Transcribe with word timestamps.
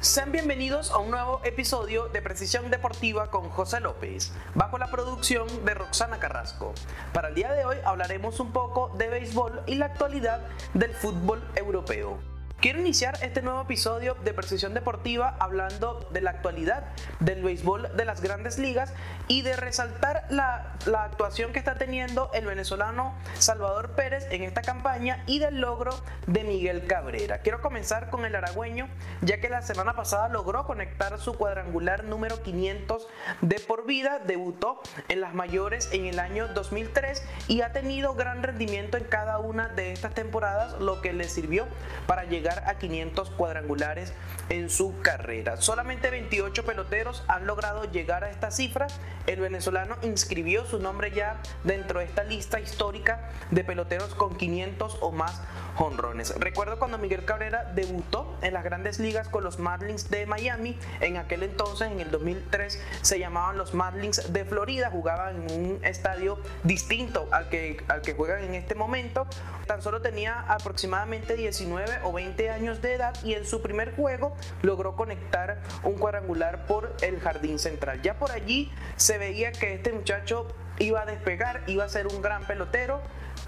Sean 0.00 0.32
bienvenidos 0.32 0.92
a 0.92 0.96
un 0.96 1.10
nuevo 1.10 1.42
episodio 1.44 2.08
de 2.08 2.22
Precisión 2.22 2.70
Deportiva 2.70 3.30
con 3.30 3.50
José 3.50 3.80
López, 3.80 4.32
bajo 4.54 4.78
la 4.78 4.90
producción 4.90 5.46
de 5.66 5.74
Roxana 5.74 6.18
Carrasco. 6.18 6.72
Para 7.12 7.28
el 7.28 7.34
día 7.34 7.52
de 7.52 7.66
hoy 7.66 7.76
hablaremos 7.84 8.40
un 8.40 8.50
poco 8.50 8.94
de 8.96 9.10
béisbol 9.10 9.60
y 9.66 9.74
la 9.74 9.86
actualidad 9.86 10.40
del 10.72 10.94
fútbol 10.94 11.46
europeo. 11.54 12.18
Quiero 12.60 12.78
iniciar 12.78 13.16
este 13.22 13.40
nuevo 13.40 13.62
episodio 13.62 14.16
de 14.22 14.34
Precisión 14.34 14.74
Deportiva 14.74 15.34
hablando 15.38 16.06
de 16.12 16.20
la 16.20 16.28
actualidad 16.28 16.84
del 17.18 17.42
béisbol 17.42 17.96
de 17.96 18.04
las 18.04 18.20
grandes 18.20 18.58
ligas 18.58 18.92
y 19.28 19.40
de 19.40 19.56
resaltar 19.56 20.26
la, 20.28 20.76
la, 20.84 21.04
actuación 21.04 21.54
que 21.54 21.58
está 21.58 21.76
teniendo 21.76 22.30
el 22.34 22.44
venezolano 22.44 23.14
Salvador 23.38 23.92
Pérez 23.92 24.26
en 24.30 24.42
esta 24.42 24.60
campaña 24.60 25.24
y 25.26 25.38
del 25.38 25.62
logro 25.62 25.98
de 26.26 26.44
Miguel 26.44 26.86
Cabrera. 26.86 27.38
Quiero 27.38 27.62
comenzar 27.62 28.10
con 28.10 28.26
el 28.26 28.34
aragüeño, 28.36 28.90
ya 29.22 29.40
que 29.40 29.48
la 29.48 29.62
semana 29.62 29.96
pasada 29.96 30.28
logró 30.28 30.66
conectar 30.66 31.18
su 31.18 31.32
cuadrangular 31.38 32.04
número 32.04 32.42
500 32.42 33.08
de 33.40 33.58
por 33.60 33.86
vida, 33.86 34.18
debutó 34.18 34.82
en 35.08 35.22
las 35.22 35.32
mayores 35.32 35.88
en 35.92 36.04
el 36.04 36.18
año 36.18 36.48
2003 36.48 37.24
y 37.48 37.62
ha 37.62 37.72
tenido 37.72 38.12
gran 38.14 38.42
rendimiento 38.42 38.98
en 38.98 39.04
cada 39.04 39.38
una 39.38 39.68
de 39.68 39.92
estas 39.92 40.12
temporadas, 40.12 40.78
lo 40.78 41.00
que 41.00 41.14
le 41.14 41.24
sirvió 41.24 41.66
para 42.06 42.24
llegar 42.24 42.49
a 42.66 42.74
500 42.74 43.30
cuadrangulares 43.30 44.12
en 44.48 44.70
su 44.70 45.00
carrera. 45.00 45.56
Solamente 45.56 46.10
28 46.10 46.64
peloteros 46.64 47.22
han 47.28 47.46
logrado 47.46 47.84
llegar 47.90 48.24
a 48.24 48.30
esta 48.30 48.50
cifra. 48.50 48.86
El 49.26 49.40
venezolano 49.40 49.96
inscribió 50.02 50.66
su 50.66 50.78
nombre 50.78 51.12
ya 51.12 51.40
dentro 51.64 52.00
de 52.00 52.06
esta 52.06 52.24
lista 52.24 52.60
histórica 52.60 53.30
de 53.50 53.64
peloteros 53.64 54.14
con 54.14 54.36
500 54.36 54.98
o 55.00 55.12
más 55.12 55.40
Recuerdo 56.38 56.78
cuando 56.78 56.98
Miguel 56.98 57.24
Cabrera 57.24 57.72
debutó 57.74 58.36
en 58.42 58.52
las 58.52 58.64
grandes 58.64 58.98
ligas 58.98 59.30
con 59.30 59.42
los 59.42 59.58
Marlins 59.58 60.10
de 60.10 60.26
Miami. 60.26 60.78
En 61.00 61.16
aquel 61.16 61.42
entonces, 61.42 61.90
en 61.90 62.00
el 62.00 62.10
2003, 62.10 62.78
se 63.00 63.18
llamaban 63.18 63.56
los 63.56 63.72
Marlins 63.72 64.30
de 64.30 64.44
Florida. 64.44 64.90
Jugaban 64.90 65.48
en 65.48 65.58
un 65.58 65.84
estadio 65.84 66.38
distinto 66.64 67.28
al 67.30 67.48
que, 67.48 67.82
al 67.88 68.02
que 68.02 68.12
juegan 68.12 68.44
en 68.44 68.56
este 68.56 68.74
momento. 68.74 69.26
Tan 69.66 69.80
solo 69.80 70.02
tenía 70.02 70.40
aproximadamente 70.48 71.34
19 71.34 72.00
o 72.02 72.12
20 72.12 72.50
años 72.50 72.82
de 72.82 72.94
edad 72.96 73.14
y 73.24 73.32
en 73.32 73.46
su 73.46 73.62
primer 73.62 73.96
juego 73.96 74.36
logró 74.60 74.96
conectar 74.96 75.62
un 75.82 75.94
cuadrangular 75.94 76.66
por 76.66 76.94
el 77.00 77.20
jardín 77.20 77.58
central. 77.58 78.02
Ya 78.02 78.18
por 78.18 78.32
allí 78.32 78.70
se 78.96 79.16
veía 79.16 79.50
que 79.52 79.72
este 79.72 79.92
muchacho 79.92 80.46
iba 80.78 81.00
a 81.02 81.06
despegar, 81.06 81.62
iba 81.68 81.84
a 81.84 81.88
ser 81.88 82.06
un 82.06 82.20
gran 82.20 82.44
pelotero. 82.44 83.00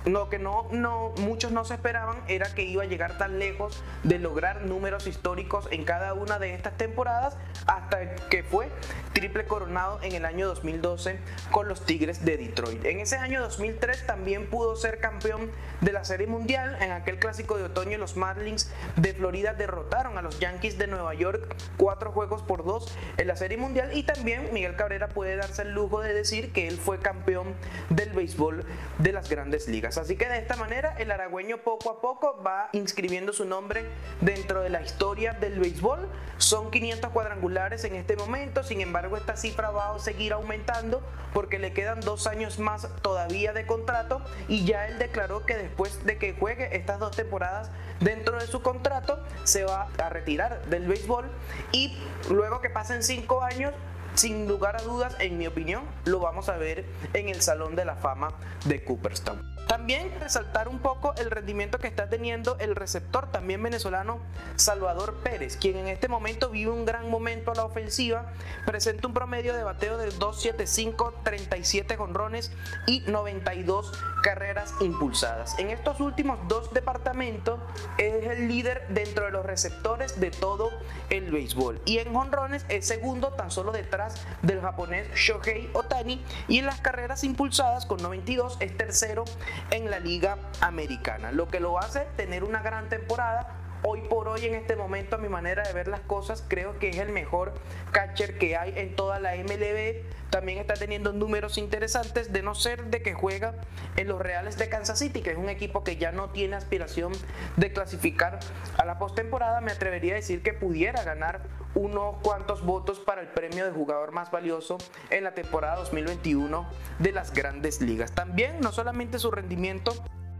Lo 0.05 0.29
que 0.29 0.39
no, 0.39 0.67
no, 0.73 1.13
muchos 1.19 1.53
no 1.53 1.65
se 1.65 1.75
esperaban 1.75 2.17
era 2.27 2.53
que 2.55 2.65
iba 2.65 2.83
a 2.83 2.87
llegar 2.87 3.19
tan 3.19 3.39
lejos 3.39 3.83
de 4.03 4.19
lograr 4.19 4.63
números 4.63 5.07
históricos 5.07 5.69
en 5.71 5.85
cada 5.85 6.13
una 6.15 6.41
de 6.41 6.55
estas 6.55 6.77
temporadas 6.77 7.37
hasta 7.67 8.17
que 8.29 8.43
fue 8.43 8.69
triple 9.13 9.45
coronado 9.45 10.01
en 10.03 10.13
el 10.13 10.25
año 10.25 10.49
2012 10.49 11.19
con 11.53 11.69
los 11.69 11.87
Tigres 11.87 12.25
de 12.25 12.37
Detroit. 12.37 12.85
En 12.85 12.99
ese 12.99 13.17
año 13.17 13.41
2003 13.43 14.07
también 14.07 14.49
pudo 14.49 14.75
ser 14.75 14.99
campeón 14.99 15.51
de 15.81 15.93
la 15.93 16.05
Serie 16.05 16.27
Mundial. 16.27 16.77
En 16.81 16.91
aquel 16.91 17.19
clásico 17.21 17.57
de 17.57 17.65
otoño 17.65 17.97
los 17.99 18.17
Marlins 18.17 18.73
de 18.97 19.15
Florida 19.15 19.55
derrotaron 19.55 20.19
a 20.19 20.23
los 20.23 20.41
Yankees 20.41 20.79
de 20.79 20.89
Nueva 20.89 21.15
York 21.15 21.55
cuatro 21.77 22.11
juegos 22.11 22.43
por 22.43 22.65
dos 22.65 22.93
en 23.19 23.29
la 23.29 23.37
Serie 23.37 23.57
Mundial 23.57 23.97
y 23.97 24.03
también 24.03 24.49
Miguel 24.53 24.75
Cabrera 24.75 25.09
puede 25.09 25.37
darse 25.37 25.63
el 25.63 25.73
lujo 25.73 26.01
de 26.01 26.13
decir 26.13 26.53
que 26.53 26.67
él 26.67 26.77
fue 26.79 26.99
campeón 26.99 27.55
del 27.91 28.11
béisbol 28.11 28.65
de 28.99 29.13
las 29.13 29.29
grandes 29.29 29.69
ligas. 29.69 29.92
Así 29.99 30.17
que 30.17 30.29
de 30.29 30.39
esta 30.39 30.57
manera 30.57 30.95
el 30.99 31.11
aragüeño 31.11 31.59
poco 31.59 31.91
a 31.91 32.01
poco 32.01 32.43
va 32.43 32.69
inscribiendo 32.73 33.33
su 33.33 33.45
nombre 33.45 33.85
dentro 34.21 34.61
de 34.63 34.71
la 34.71 34.83
historia 34.83 35.33
del 35.33 35.59
béisbol. 35.59 36.09
Son 36.39 36.71
500 36.71 37.11
cuadrangulares 37.11 37.85
en 37.85 37.95
este 37.95 38.17
momento, 38.17 38.63
sin 38.63 38.81
embargo 38.81 39.17
esta 39.17 39.37
cifra 39.37 39.71
va 39.71 39.95
a 39.95 39.99
seguir 39.99 40.33
aumentando 40.33 41.03
porque 41.33 41.59
le 41.59 41.73
quedan 41.73 42.01
dos 42.01 42.27
años 42.27 42.59
más 42.59 42.89
todavía 43.03 43.53
de 43.53 43.67
contrato 43.67 44.23
y 44.49 44.65
ya 44.65 44.89
él 44.89 44.99
declaró 44.99 45.47
que 45.47 45.57
después 45.57 46.05
de 46.05 46.19
que 46.19 46.35
juegue 46.35 46.77
estas 46.77 46.99
dos 46.99 47.17
temporadas 47.17 47.71
dentro 48.01 48.39
de 48.39 48.47
su 48.47 48.63
contrato 48.63 49.23
se 49.45 49.65
va 49.65 49.89
a 49.99 50.09
retirar 50.09 50.65
del 50.67 50.87
béisbol 50.87 51.31
y 51.71 51.97
luego 52.31 52.61
que 52.61 52.71
pasen 52.71 53.03
cinco 53.03 53.43
años 53.43 53.73
sin 54.15 54.47
lugar 54.47 54.77
a 54.77 54.83
dudas, 54.83 55.17
en 55.21 55.39
mi 55.39 55.47
opinión, 55.47 55.85
lo 56.05 56.21
vamos 56.21 56.49
a 56.51 56.57
ver 56.57 56.85
en 57.15 57.29
el 57.29 57.41
Salón 57.41 57.77
de 57.77 57.87
la 57.87 57.97
Fama 57.97 58.35
de 58.67 58.85
Cooperstown. 58.85 59.52
También 59.73 60.13
resaltar 60.21 60.69
un 60.69 60.81
poco 60.81 61.15
el 61.17 61.31
rendimiento 61.31 61.79
que 61.79 61.87
está 61.87 62.11
teniendo 62.11 62.59
el 62.59 62.77
receptor 62.77 63.33
también 63.33 63.63
venezolano 63.63 64.19
Salvador 64.57 65.21
Pérez, 65.25 65.57
quien 65.57 65.79
en 65.79 65.89
este 65.89 66.09
momento 66.09 66.51
vive 66.51 66.71
un 66.71 66.85
gran 66.85 67.09
momento 67.09 67.53
a 67.53 67.55
la 67.55 67.65
ofensiva, 67.65 68.35
presenta 68.67 69.09
un 69.09 69.15
promedio 69.15 69.57
de 69.57 69.65
bateo 69.65 69.97
de 69.97 70.11
2.75, 70.11 71.15
37 71.25 71.97
jonrones 71.97 72.53
y 72.87 73.01
92 73.07 73.99
carreras 74.23 74.75
impulsadas. 74.81 75.59
En 75.59 75.71
estos 75.71 76.01
últimos 76.01 76.39
dos 76.49 76.75
departamentos 76.75 77.59
es 77.97 78.27
el 78.27 78.49
líder 78.49 78.87
dentro 78.91 79.25
de 79.25 79.31
los 79.31 79.47
receptores 79.47 80.21
de 80.21 80.31
todo 80.31 80.71
el 81.09 81.31
béisbol 81.31 81.81
y 81.87 81.97
en 81.97 82.13
jonrones 82.13 82.67
es 82.69 82.87
segundo 82.87 83.33
tan 83.33 83.51
solo 83.51 83.73
detrás 83.73 84.23
del 84.43 84.61
japonés 84.61 85.09
Shohei 85.15 85.71
Otani 85.73 86.23
y 86.47 86.59
en 86.59 86.67
las 86.67 86.83
carreras 86.83 87.25
impulsadas 87.25 87.87
con 87.87 88.03
92 88.03 88.59
es 88.61 88.77
tercero 88.77 89.25
en 89.71 89.91
la 89.91 89.99
Liga 89.99 90.39
Americana, 90.61 91.33
lo 91.33 91.49
que 91.49 91.61
lo 91.61 91.79
hace 91.79 92.01
tener 92.17 92.45
una 92.45 92.63
gran 92.63 92.89
temporada. 92.89 93.59
Hoy 93.85 94.01
por 94.03 94.29
hoy, 94.29 94.47
en 94.47 94.55
este 94.55 94.77
momento, 94.77 95.17
a 95.17 95.19
mi 95.19 95.29
manera 95.29 95.65
de 95.65 95.73
ver 95.73 95.89
las 95.89 96.03
cosas, 96.03 96.45
creo 96.47 96.79
que 96.79 96.91
es 96.91 96.99
el 96.99 97.09
mejor 97.09 97.53
catcher 97.91 98.39
que 98.39 98.57
hay 98.57 98.73
en 98.77 98.95
toda 98.95 99.19
la 99.19 99.35
MLB. 99.35 100.05
También 100.31 100.59
está 100.59 100.75
teniendo 100.75 101.13
números 101.13 101.59
interesantes, 101.59 102.33
de 102.33 102.43
no 102.43 102.55
ser 102.55 102.85
de 102.85 103.03
que 103.03 103.13
juega 103.13 103.57
en 103.97 104.07
los 104.07 104.21
Reales 104.21 104.57
de 104.57 104.69
Kansas 104.69 105.01
City, 105.01 105.21
que 105.21 105.33
es 105.33 105.37
un 105.37 105.49
equipo 105.49 105.83
que 105.83 105.97
ya 105.97 106.13
no 106.13 106.31
tiene 106.31 106.55
aspiración 106.55 107.13
de 107.57 107.73
clasificar 107.73 108.39
a 108.79 108.85
la 108.85 109.01
postemporada. 109.01 109.61
Me 109.61 109.73
atrevería 109.73 110.13
a 110.13 110.17
decir 110.17 110.43
que 110.43 110.53
pudiera 110.53 111.03
ganar 111.03 111.41
unos 111.75 112.17
cuantos 112.23 112.65
votos 112.65 112.99
para 113.01 113.21
el 113.21 113.29
premio 113.29 113.65
de 113.65 113.73
jugador 113.73 114.13
más 114.13 114.31
valioso 114.31 114.79
en 115.11 115.25
la 115.25 115.35
temporada 115.35 115.77
2021 115.77 116.67
de 116.99 117.13
las 117.13 117.33
grandes 117.33 117.81
ligas. 117.81 118.13
También 118.13 118.61
no 118.61 118.73
solamente 118.73 119.19
su 119.19 119.31
rendimiento 119.31 119.93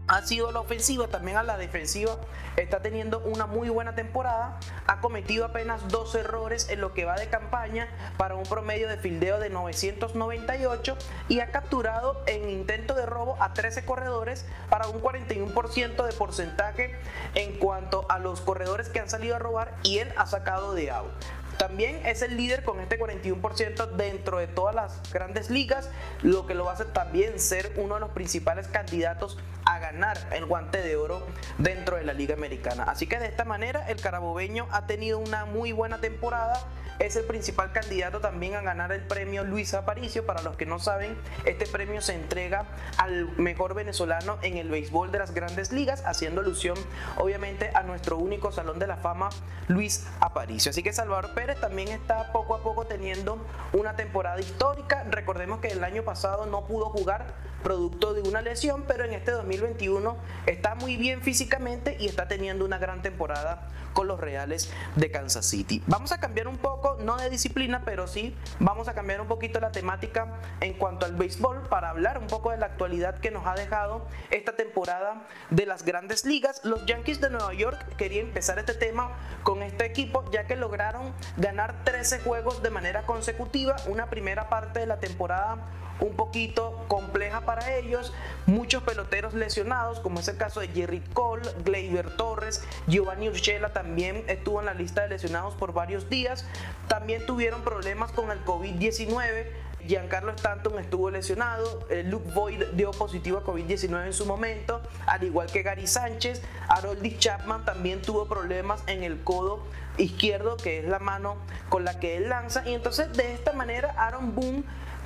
ha 0.07 0.21
sido 0.21 0.51
la 0.51 0.59
ofensiva, 0.59 1.07
también 1.07 1.37
a 1.37 1.43
la 1.43 1.57
defensiva. 1.57 2.17
Está 2.57 2.81
teniendo 2.81 3.19
una 3.19 3.45
muy 3.45 3.69
buena 3.69 3.95
temporada. 3.95 4.59
Ha 4.85 4.99
cometido 5.01 5.45
apenas 5.45 5.87
dos 5.87 6.13
errores 6.15 6.69
en 6.69 6.81
lo 6.81 6.93
que 6.93 7.05
va 7.05 7.15
de 7.15 7.27
campaña 7.27 7.87
para 8.17 8.35
un 8.35 8.43
promedio 8.43 8.87
de 8.87 8.97
fildeo 8.97 9.39
de 9.39 9.49
998 9.49 10.97
y 11.29 11.39
ha 11.39 11.51
capturado 11.51 12.21
en 12.27 12.49
intento 12.49 12.93
de 12.93 13.05
robo 13.05 13.37
a 13.41 13.53
13 13.53 13.85
corredores 13.85 14.45
para 14.69 14.87
un 14.87 15.01
41% 15.01 16.05
de 16.05 16.13
porcentaje 16.13 16.95
en 17.35 17.57
cuanto 17.57 18.05
a 18.09 18.19
los 18.19 18.41
corredores 18.41 18.89
que 18.89 18.99
han 18.99 19.09
salido 19.09 19.35
a 19.35 19.39
robar 19.39 19.75
y 19.83 19.99
él 19.99 20.13
ha 20.17 20.25
sacado 20.27 20.73
de 20.73 20.91
out. 20.91 21.11
También 21.57 22.05
es 22.05 22.21
el 22.21 22.37
líder 22.37 22.63
con 22.63 22.79
este 22.79 22.99
41% 22.99 23.91
dentro 23.91 24.37
de 24.37 24.47
todas 24.47 24.75
las 24.75 25.11
grandes 25.11 25.49
ligas, 25.49 25.89
lo 26.21 26.45
que 26.45 26.53
lo 26.53 26.69
hace 26.69 26.85
también 26.85 27.39
ser 27.39 27.73
uno 27.77 27.95
de 27.95 28.01
los 28.01 28.11
principales 28.11 28.67
candidatos 28.67 29.37
a 29.65 29.79
ganar 29.79 30.17
el 30.31 30.45
guante 30.45 30.81
de 30.81 30.95
oro 30.95 31.25
dentro 31.57 31.97
de 31.97 32.03
la 32.03 32.13
Liga 32.13 32.35
Americana. 32.35 32.83
Así 32.83 33.07
que 33.07 33.19
de 33.19 33.27
esta 33.27 33.45
manera 33.45 33.87
el 33.89 34.01
carabobeño 34.01 34.67
ha 34.71 34.87
tenido 34.87 35.19
una 35.19 35.45
muy 35.45 35.71
buena 35.71 35.99
temporada 35.99 36.59
es 36.99 37.15
el 37.15 37.25
principal 37.25 37.71
candidato 37.71 38.19
también 38.19 38.55
a 38.55 38.61
ganar 38.61 38.91
el 38.91 39.01
premio 39.01 39.43
Luis 39.43 39.73
Aparicio. 39.73 40.25
Para 40.25 40.41
los 40.41 40.55
que 40.55 40.65
no 40.65 40.79
saben, 40.79 41.17
este 41.45 41.65
premio 41.67 42.01
se 42.01 42.15
entrega 42.15 42.65
al 42.97 43.29
mejor 43.37 43.73
venezolano 43.73 44.37
en 44.41 44.57
el 44.57 44.69
béisbol 44.69 45.11
de 45.11 45.19
las 45.19 45.33
grandes 45.33 45.71
ligas, 45.71 46.03
haciendo 46.05 46.41
alusión 46.41 46.77
obviamente 47.17 47.71
a 47.73 47.83
nuestro 47.83 48.17
único 48.17 48.51
salón 48.51 48.79
de 48.79 48.87
la 48.87 48.97
fama, 48.97 49.29
Luis 49.67 50.07
Aparicio. 50.19 50.69
Así 50.69 50.83
que 50.83 50.93
Salvador 50.93 51.33
Pérez 51.33 51.59
también 51.59 51.89
está 51.89 52.31
poco 52.31 52.55
a 52.55 52.63
poco 52.63 52.85
teniendo 52.85 53.37
una 53.73 53.95
temporada 53.95 54.39
histórica. 54.39 55.03
Recordemos 55.09 55.59
que 55.59 55.69
el 55.69 55.83
año 55.83 56.03
pasado 56.03 56.45
no 56.45 56.65
pudo 56.65 56.89
jugar 56.89 57.33
producto 57.63 58.13
de 58.13 58.21
una 58.21 58.41
lesión, 58.41 58.83
pero 58.87 59.05
en 59.05 59.13
este 59.13 59.31
2021 59.31 60.17
está 60.45 60.75
muy 60.75 60.97
bien 60.97 61.21
físicamente 61.21 61.97
y 61.99 62.07
está 62.07 62.27
teniendo 62.27 62.65
una 62.65 62.77
gran 62.77 63.01
temporada 63.01 63.69
con 63.93 64.07
los 64.07 64.19
Reales 64.19 64.71
de 64.95 65.09
Kansas 65.11 65.45
City. 65.45 65.81
Vamos 65.87 66.11
a 66.11 66.19
cambiar 66.19 66.47
un 66.47 66.57
poco, 66.57 66.82
no 66.99 67.17
de 67.17 67.29
disciplina, 67.29 67.83
pero 67.85 68.07
sí 68.07 68.35
vamos 68.59 68.87
a 68.87 68.93
cambiar 68.93 69.21
un 69.21 69.27
poquito 69.27 69.59
la 69.59 69.71
temática 69.71 70.39
en 70.61 70.73
cuanto 70.73 71.05
al 71.05 71.13
béisbol 71.15 71.67
para 71.69 71.89
hablar 71.89 72.17
un 72.17 72.27
poco 72.27 72.51
de 72.51 72.57
la 72.57 72.67
actualidad 72.67 73.19
que 73.19 73.31
nos 73.31 73.45
ha 73.45 73.55
dejado 73.55 74.05
esta 74.31 74.55
temporada 74.55 75.27
de 75.49 75.65
las 75.65 75.83
grandes 75.83 76.25
ligas. 76.25 76.61
Los 76.63 76.85
Yankees 76.85 77.21
de 77.21 77.29
Nueva 77.29 77.53
York 77.53 77.95
quería 77.97 78.21
empezar 78.21 78.59
este 78.59 78.73
tema 78.73 79.11
con 79.43 79.63
este 79.63 79.85
equipo 79.85 80.23
ya 80.31 80.45
que 80.45 80.55
lograron 80.55 81.13
ganar 81.37 81.83
13 81.83 82.19
juegos 82.19 82.61
de 82.61 82.69
manera 82.69 83.03
consecutiva, 83.03 83.75
una 83.87 84.09
primera 84.09 84.49
parte 84.49 84.79
de 84.79 84.85
la 84.85 84.99
temporada 84.99 85.57
un 85.99 86.15
poquito 86.15 86.85
compleja 86.87 87.41
para 87.41 87.75
ellos. 87.75 88.13
Muchos 88.45 88.83
peloteros 88.83 89.33
lesionados, 89.33 89.99
como 89.99 90.19
es 90.19 90.27
el 90.27 90.37
caso 90.37 90.59
de 90.59 90.67
Jerry 90.69 91.01
Cole, 91.13 91.43
Gleyber 91.63 92.15
Torres, 92.15 92.63
Giovanni 92.87 93.29
Urshela 93.29 93.73
también 93.73 94.23
estuvo 94.27 94.59
en 94.59 94.65
la 94.65 94.73
lista 94.73 95.01
de 95.03 95.09
lesionados 95.09 95.55
por 95.55 95.73
varios 95.73 96.09
días. 96.09 96.45
También 96.87 97.25
tuvieron 97.25 97.61
problemas 97.63 98.11
con 98.11 98.31
el 98.31 98.43
COVID-19. 98.43 99.47
Giancarlo 99.87 100.31
Stanton 100.31 100.79
estuvo 100.79 101.09
lesionado, 101.09 101.85
eh, 101.89 102.03
Luke 102.03 102.31
Boyd 102.33 102.63
dio 102.73 102.91
positivo 102.91 103.39
a 103.39 103.43
COVID-19 103.43 104.05
en 104.05 104.13
su 104.13 104.25
momento, 104.25 104.81
al 105.07 105.23
igual 105.23 105.51
que 105.51 105.61
Gary 105.61 105.87
Sánchez, 105.87 106.41
Haroldis 106.69 107.19
Chapman 107.19 107.65
también 107.65 108.01
tuvo 108.01 108.25
problemas 108.25 108.81
en 108.87 109.03
el 109.03 109.21
codo 109.23 109.61
izquierdo, 109.97 110.55
que 110.55 110.79
es 110.79 110.85
la 110.85 110.99
mano 110.99 111.35
con 111.67 111.83
la 111.83 111.99
que 111.99 112.15
él 112.15 112.29
lanza, 112.29 112.67
y 112.67 112.73
entonces 112.73 113.11
de 113.11 113.33
esta 113.33 113.51
manera 113.51 113.93
Aaron 113.97 114.33
Boone 114.33 114.63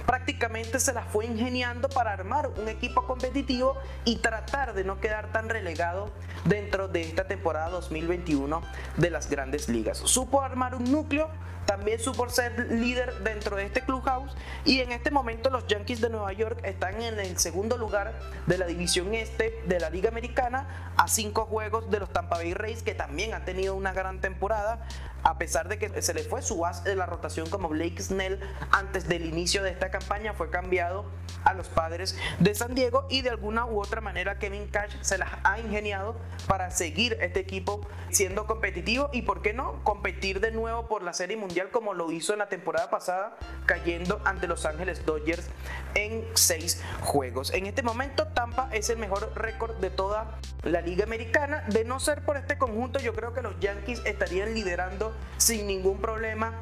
prácticamente 0.08 0.80
se 0.80 0.94
las 0.94 1.06
fue 1.06 1.26
ingeniando 1.26 1.90
para 1.90 2.14
armar 2.14 2.48
un 2.48 2.70
equipo 2.70 3.06
competitivo 3.06 3.78
y 4.06 4.16
tratar 4.16 4.74
de 4.74 4.84
no 4.86 5.00
quedar 5.00 5.32
tan 5.32 5.50
relegado 5.50 6.12
dentro 6.46 6.88
de 6.88 7.02
esta 7.02 7.28
temporada 7.28 7.70
2021 7.70 8.62
de 8.96 9.10
las 9.12 9.30
grandes 9.30 9.68
ligas. 9.70 9.98
Supo 9.98 10.42
armar 10.42 10.74
un 10.74 10.90
núcleo, 10.92 11.30
también 11.68 12.00
supo 12.00 12.28
ser 12.30 12.72
líder 12.72 13.20
dentro 13.20 13.56
de 13.56 13.66
este 13.66 13.82
clubhouse. 13.82 14.34
Y 14.66 14.80
en 14.80 14.92
este 14.92 15.12
momento 15.12 15.52
los 15.52 15.68
Yankees 15.68 16.02
de 16.02 16.10
Nueva 16.10 16.34
York 16.34 16.60
están 16.64 17.00
en 17.04 17.20
el 17.20 17.38
segundo 17.38 17.78
lugar 17.78 18.14
de 18.48 18.58
la 18.58 18.66
división 18.66 19.14
este 19.14 19.62
de 19.68 19.80
la 19.80 19.92
Liga 19.92 20.10
Americana 20.10 20.94
a 20.98 21.08
cinco 21.08 21.46
juegos 21.46 21.92
de 21.92 22.00
los 22.00 22.10
Tampa 22.12 22.38
Bay 22.38 22.54
Rays 22.54 22.82
que 22.82 22.96
también 22.96 23.34
han 23.34 23.46
tenido 23.46 23.76
una 23.76 23.94
gran 23.94 24.20
temporada 24.22 24.88
a 25.24 25.38
pesar 25.38 25.68
de 25.68 25.78
que 25.78 26.02
se 26.02 26.14
le 26.14 26.24
fue 26.24 26.42
su 26.42 26.60
base 26.60 26.88
de 26.88 26.96
la 26.96 27.06
rotación 27.06 27.50
como 27.50 27.68
Blake 27.68 28.02
Snell 28.02 28.40
antes 28.72 29.10
del 29.10 29.26
inicio 29.26 29.62
de 29.62 29.72
esta 29.72 29.92
campaña, 29.92 30.34
fue 30.34 30.50
cambiado 30.50 31.06
a 31.44 31.54
los 31.54 31.68
padres 31.68 32.18
de 32.40 32.56
San 32.56 32.76
Diego 32.76 33.06
y 33.10 33.24
de 33.24 33.30
alguna 33.30 33.66
u 33.66 33.82
otra 33.82 34.00
manera 34.00 34.40
Kevin 34.40 34.68
Cash 34.68 34.96
se 35.02 35.18
las 35.18 35.30
ha 35.44 35.60
ingeniado 35.60 36.16
para 36.48 36.72
seguir 36.72 37.18
este 37.20 37.42
equipo 37.42 37.82
siendo 38.10 38.46
competitivo 38.46 39.10
y 39.12 39.24
por 39.24 39.42
qué 39.42 39.54
no 39.54 39.84
competir 39.84 40.40
de 40.40 40.52
nuevo 40.52 40.88
por 40.88 41.04
la 41.04 41.12
Serie 41.12 41.36
Mundial 41.36 41.57
como 41.66 41.94
lo 41.94 42.12
hizo 42.12 42.34
en 42.34 42.40
la 42.40 42.50
temporada 42.50 42.90
pasada 42.90 43.38
cayendo 43.66 44.22
ante 44.26 44.48
Los 44.48 44.66
Ángeles 44.66 45.06
Dodgers 45.06 45.48
en 45.96 46.26
seis 46.34 46.82
juegos. 47.02 47.54
En 47.54 47.66
este 47.66 47.84
momento 47.84 48.28
Tampa 48.28 48.70
es 48.72 48.90
el 48.90 48.98
mejor 48.98 49.32
récord 49.36 49.76
de 49.78 49.90
toda 49.90 50.40
la 50.64 50.82
Liga 50.82 51.04
Americana. 51.04 51.64
De 51.68 51.84
no 51.84 52.00
ser 52.00 52.24
por 52.24 52.38
este 52.38 52.58
conjunto 52.58 53.00
yo 53.00 53.14
creo 53.14 53.34
que 53.34 53.42
los 53.42 53.60
Yankees 53.60 54.02
estarían 54.06 54.54
liderando 54.54 55.14
sin 55.38 55.68
ningún 55.68 56.00
problema 56.00 56.54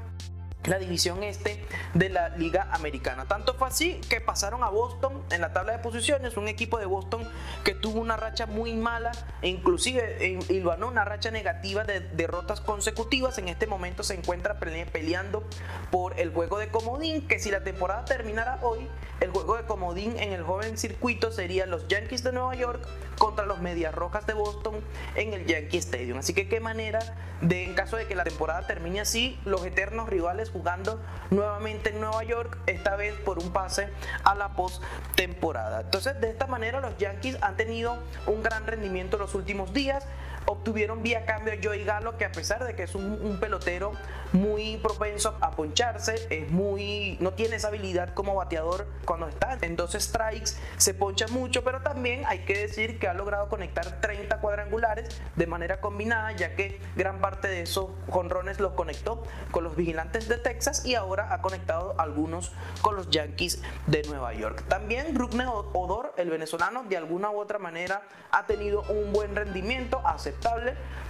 la 0.68 0.80
división 0.80 1.24
este 1.24 1.64
de 1.94 2.10
la 2.10 2.30
Liga 2.30 2.70
Americana. 2.72 3.26
Tanto 3.26 3.54
fue 3.56 3.68
así 3.68 4.02
que 4.10 4.22
pasaron 4.22 4.64
a 4.64 4.70
Boston 4.70 5.24
en 5.32 5.42
la 5.42 5.54
tabla 5.54 5.74
de 5.74 5.80
posiciones, 5.80 6.38
un 6.38 6.48
equipo 6.48 6.78
de 6.80 6.86
Boston 6.86 7.28
que 7.64 7.74
tuvo 7.74 8.00
una 8.00 8.18
racha 8.18 8.46
muy 8.46 8.74
mala 8.74 9.12
e 9.42 9.50
inclusive 9.50 10.40
hilvanó 10.50 10.88
una 10.88 11.06
racha 11.06 11.32
negativa 11.32 11.84
de 11.84 12.00
derrotas 12.00 12.62
consecutivas. 12.62 13.38
En 13.38 13.48
este 13.48 13.68
momento 13.68 14.04
se 14.04 14.16
encuentra 14.16 14.60
peleando 14.60 15.44
por 15.92 16.20
el 16.20 16.32
juego 16.32 16.58
de 16.58 16.70
comodín, 16.70 17.28
que 17.28 17.40
si 17.40 17.52
la 17.52 17.64
temporada 17.64 18.06
terminara 18.06 18.60
hoy, 18.62 18.88
el 19.22 19.32
juego 19.32 19.58
de 19.58 19.64
comodín 19.64 20.18
en 20.20 20.34
el 20.34 20.44
joven 20.44 20.78
circuito 20.78 21.32
sería 21.32 21.66
los 21.66 21.88
Yankees 21.88 22.24
de 22.24 22.32
Nueva 22.32 22.56
York 22.56 22.86
contra 23.18 23.46
los 23.46 23.60
Medias 23.60 23.96
Rojas 23.96 24.28
de 24.28 24.34
Boston 24.34 24.76
en 25.16 25.34
el 25.34 25.46
Yankee 25.46 25.78
Stadium. 25.78 26.18
Así 26.18 26.34
que 26.34 26.50
qué 26.50 26.60
manera 26.60 27.00
de, 27.42 27.64
en 27.64 27.76
caso 27.76 27.98
de 27.98 28.08
que 28.08 28.16
la 28.16 28.24
temporada 28.24 28.68
termine 28.68 29.00
así, 29.00 29.40
los 29.46 29.66
eternos 29.66 30.10
rivales 30.10 30.52
jugando 30.56 31.02
nuevamente 31.32 31.90
en 31.90 32.00
Nueva 32.00 32.24
York, 32.24 32.58
esta 32.66 32.96
vez 32.96 33.14
por 33.26 33.40
un 33.40 33.52
pase 33.52 33.90
a 34.24 34.36
la 34.36 34.54
post-temporada. 34.54 35.82
Entonces, 35.82 36.22
de 36.22 36.30
esta 36.30 36.48
manera 36.48 36.80
los 36.80 36.98
Yankees 36.98 37.38
han 37.42 37.58
tenido 37.58 37.98
un 38.26 38.42
gran 38.42 38.66
rendimiento 38.66 39.18
en 39.18 39.24
los 39.24 39.36
últimos 39.36 39.74
días 39.74 40.08
obtuvieron 40.46 41.04
vía 41.04 41.26
cambio 41.26 41.54
Joey 41.62 41.84
Galo, 41.84 42.18
que 42.18 42.26
a 42.26 42.32
pesar 42.32 42.64
de 42.66 42.76
que 42.76 42.84
es 42.84 42.96
un, 42.96 43.38
pelotero 43.40 43.94
muy 44.34 44.78
propenso 44.78 45.38
a 45.42 45.52
poncharse, 45.52 46.28
es 46.30 46.50
muy, 46.52 47.18
no 47.20 47.34
tiene 47.34 47.58
esa 47.58 47.68
habilidad 47.70 48.14
como 48.14 48.36
bateador 48.36 48.88
cuando 49.06 49.28
está 49.28 49.58
en 49.62 49.76
dos 49.76 49.94
strikes, 49.94 50.52
se 50.78 50.94
poncha 50.94 51.28
mucho, 51.28 51.64
pero 51.64 51.82
también 51.82 52.24
hay 52.26 52.40
que 52.40 52.58
decir 52.58 53.00
que 53.00 53.08
ha 53.08 53.14
logrado 53.14 53.50
conectar 53.50 54.02
30 54.02 54.40
cuadrangulares 54.40 55.22
de 55.36 55.48
manera 55.48 55.82
combinada, 55.82 56.32
ya 56.34 56.56
que 56.56 56.80
gran 56.96 57.20
parte 57.20 57.48
de 57.48 57.62
esos 57.62 57.88
jonrones 58.10 58.60
los 58.60 58.74
conectó 58.74 59.24
con 59.52 59.64
los 59.64 59.76
vigilantes 59.76 60.28
de 60.28 60.38
Texas 60.38 60.86
y 60.86 60.96
ahora 60.96 61.34
ha 61.34 61.42
conectado 61.42 61.96
algunos 61.98 62.52
con 62.82 62.96
los 62.96 63.10
Yankees 63.10 63.62
de 63.88 64.04
Nueva 64.04 64.34
York. 64.34 64.64
También 64.68 65.16
Rukne 65.16 65.46
Odor, 65.48 66.14
el 66.18 66.30
venezolano, 66.30 66.84
de 66.84 66.98
alguna 66.98 67.32
u 67.32 67.40
otra 67.40 67.60
manera 67.60 68.04
ha 68.32 68.46
tenido 68.46 68.84
un 68.84 69.14
buen 69.14 69.36
rendimiento, 69.36 70.02
hace 70.06 70.35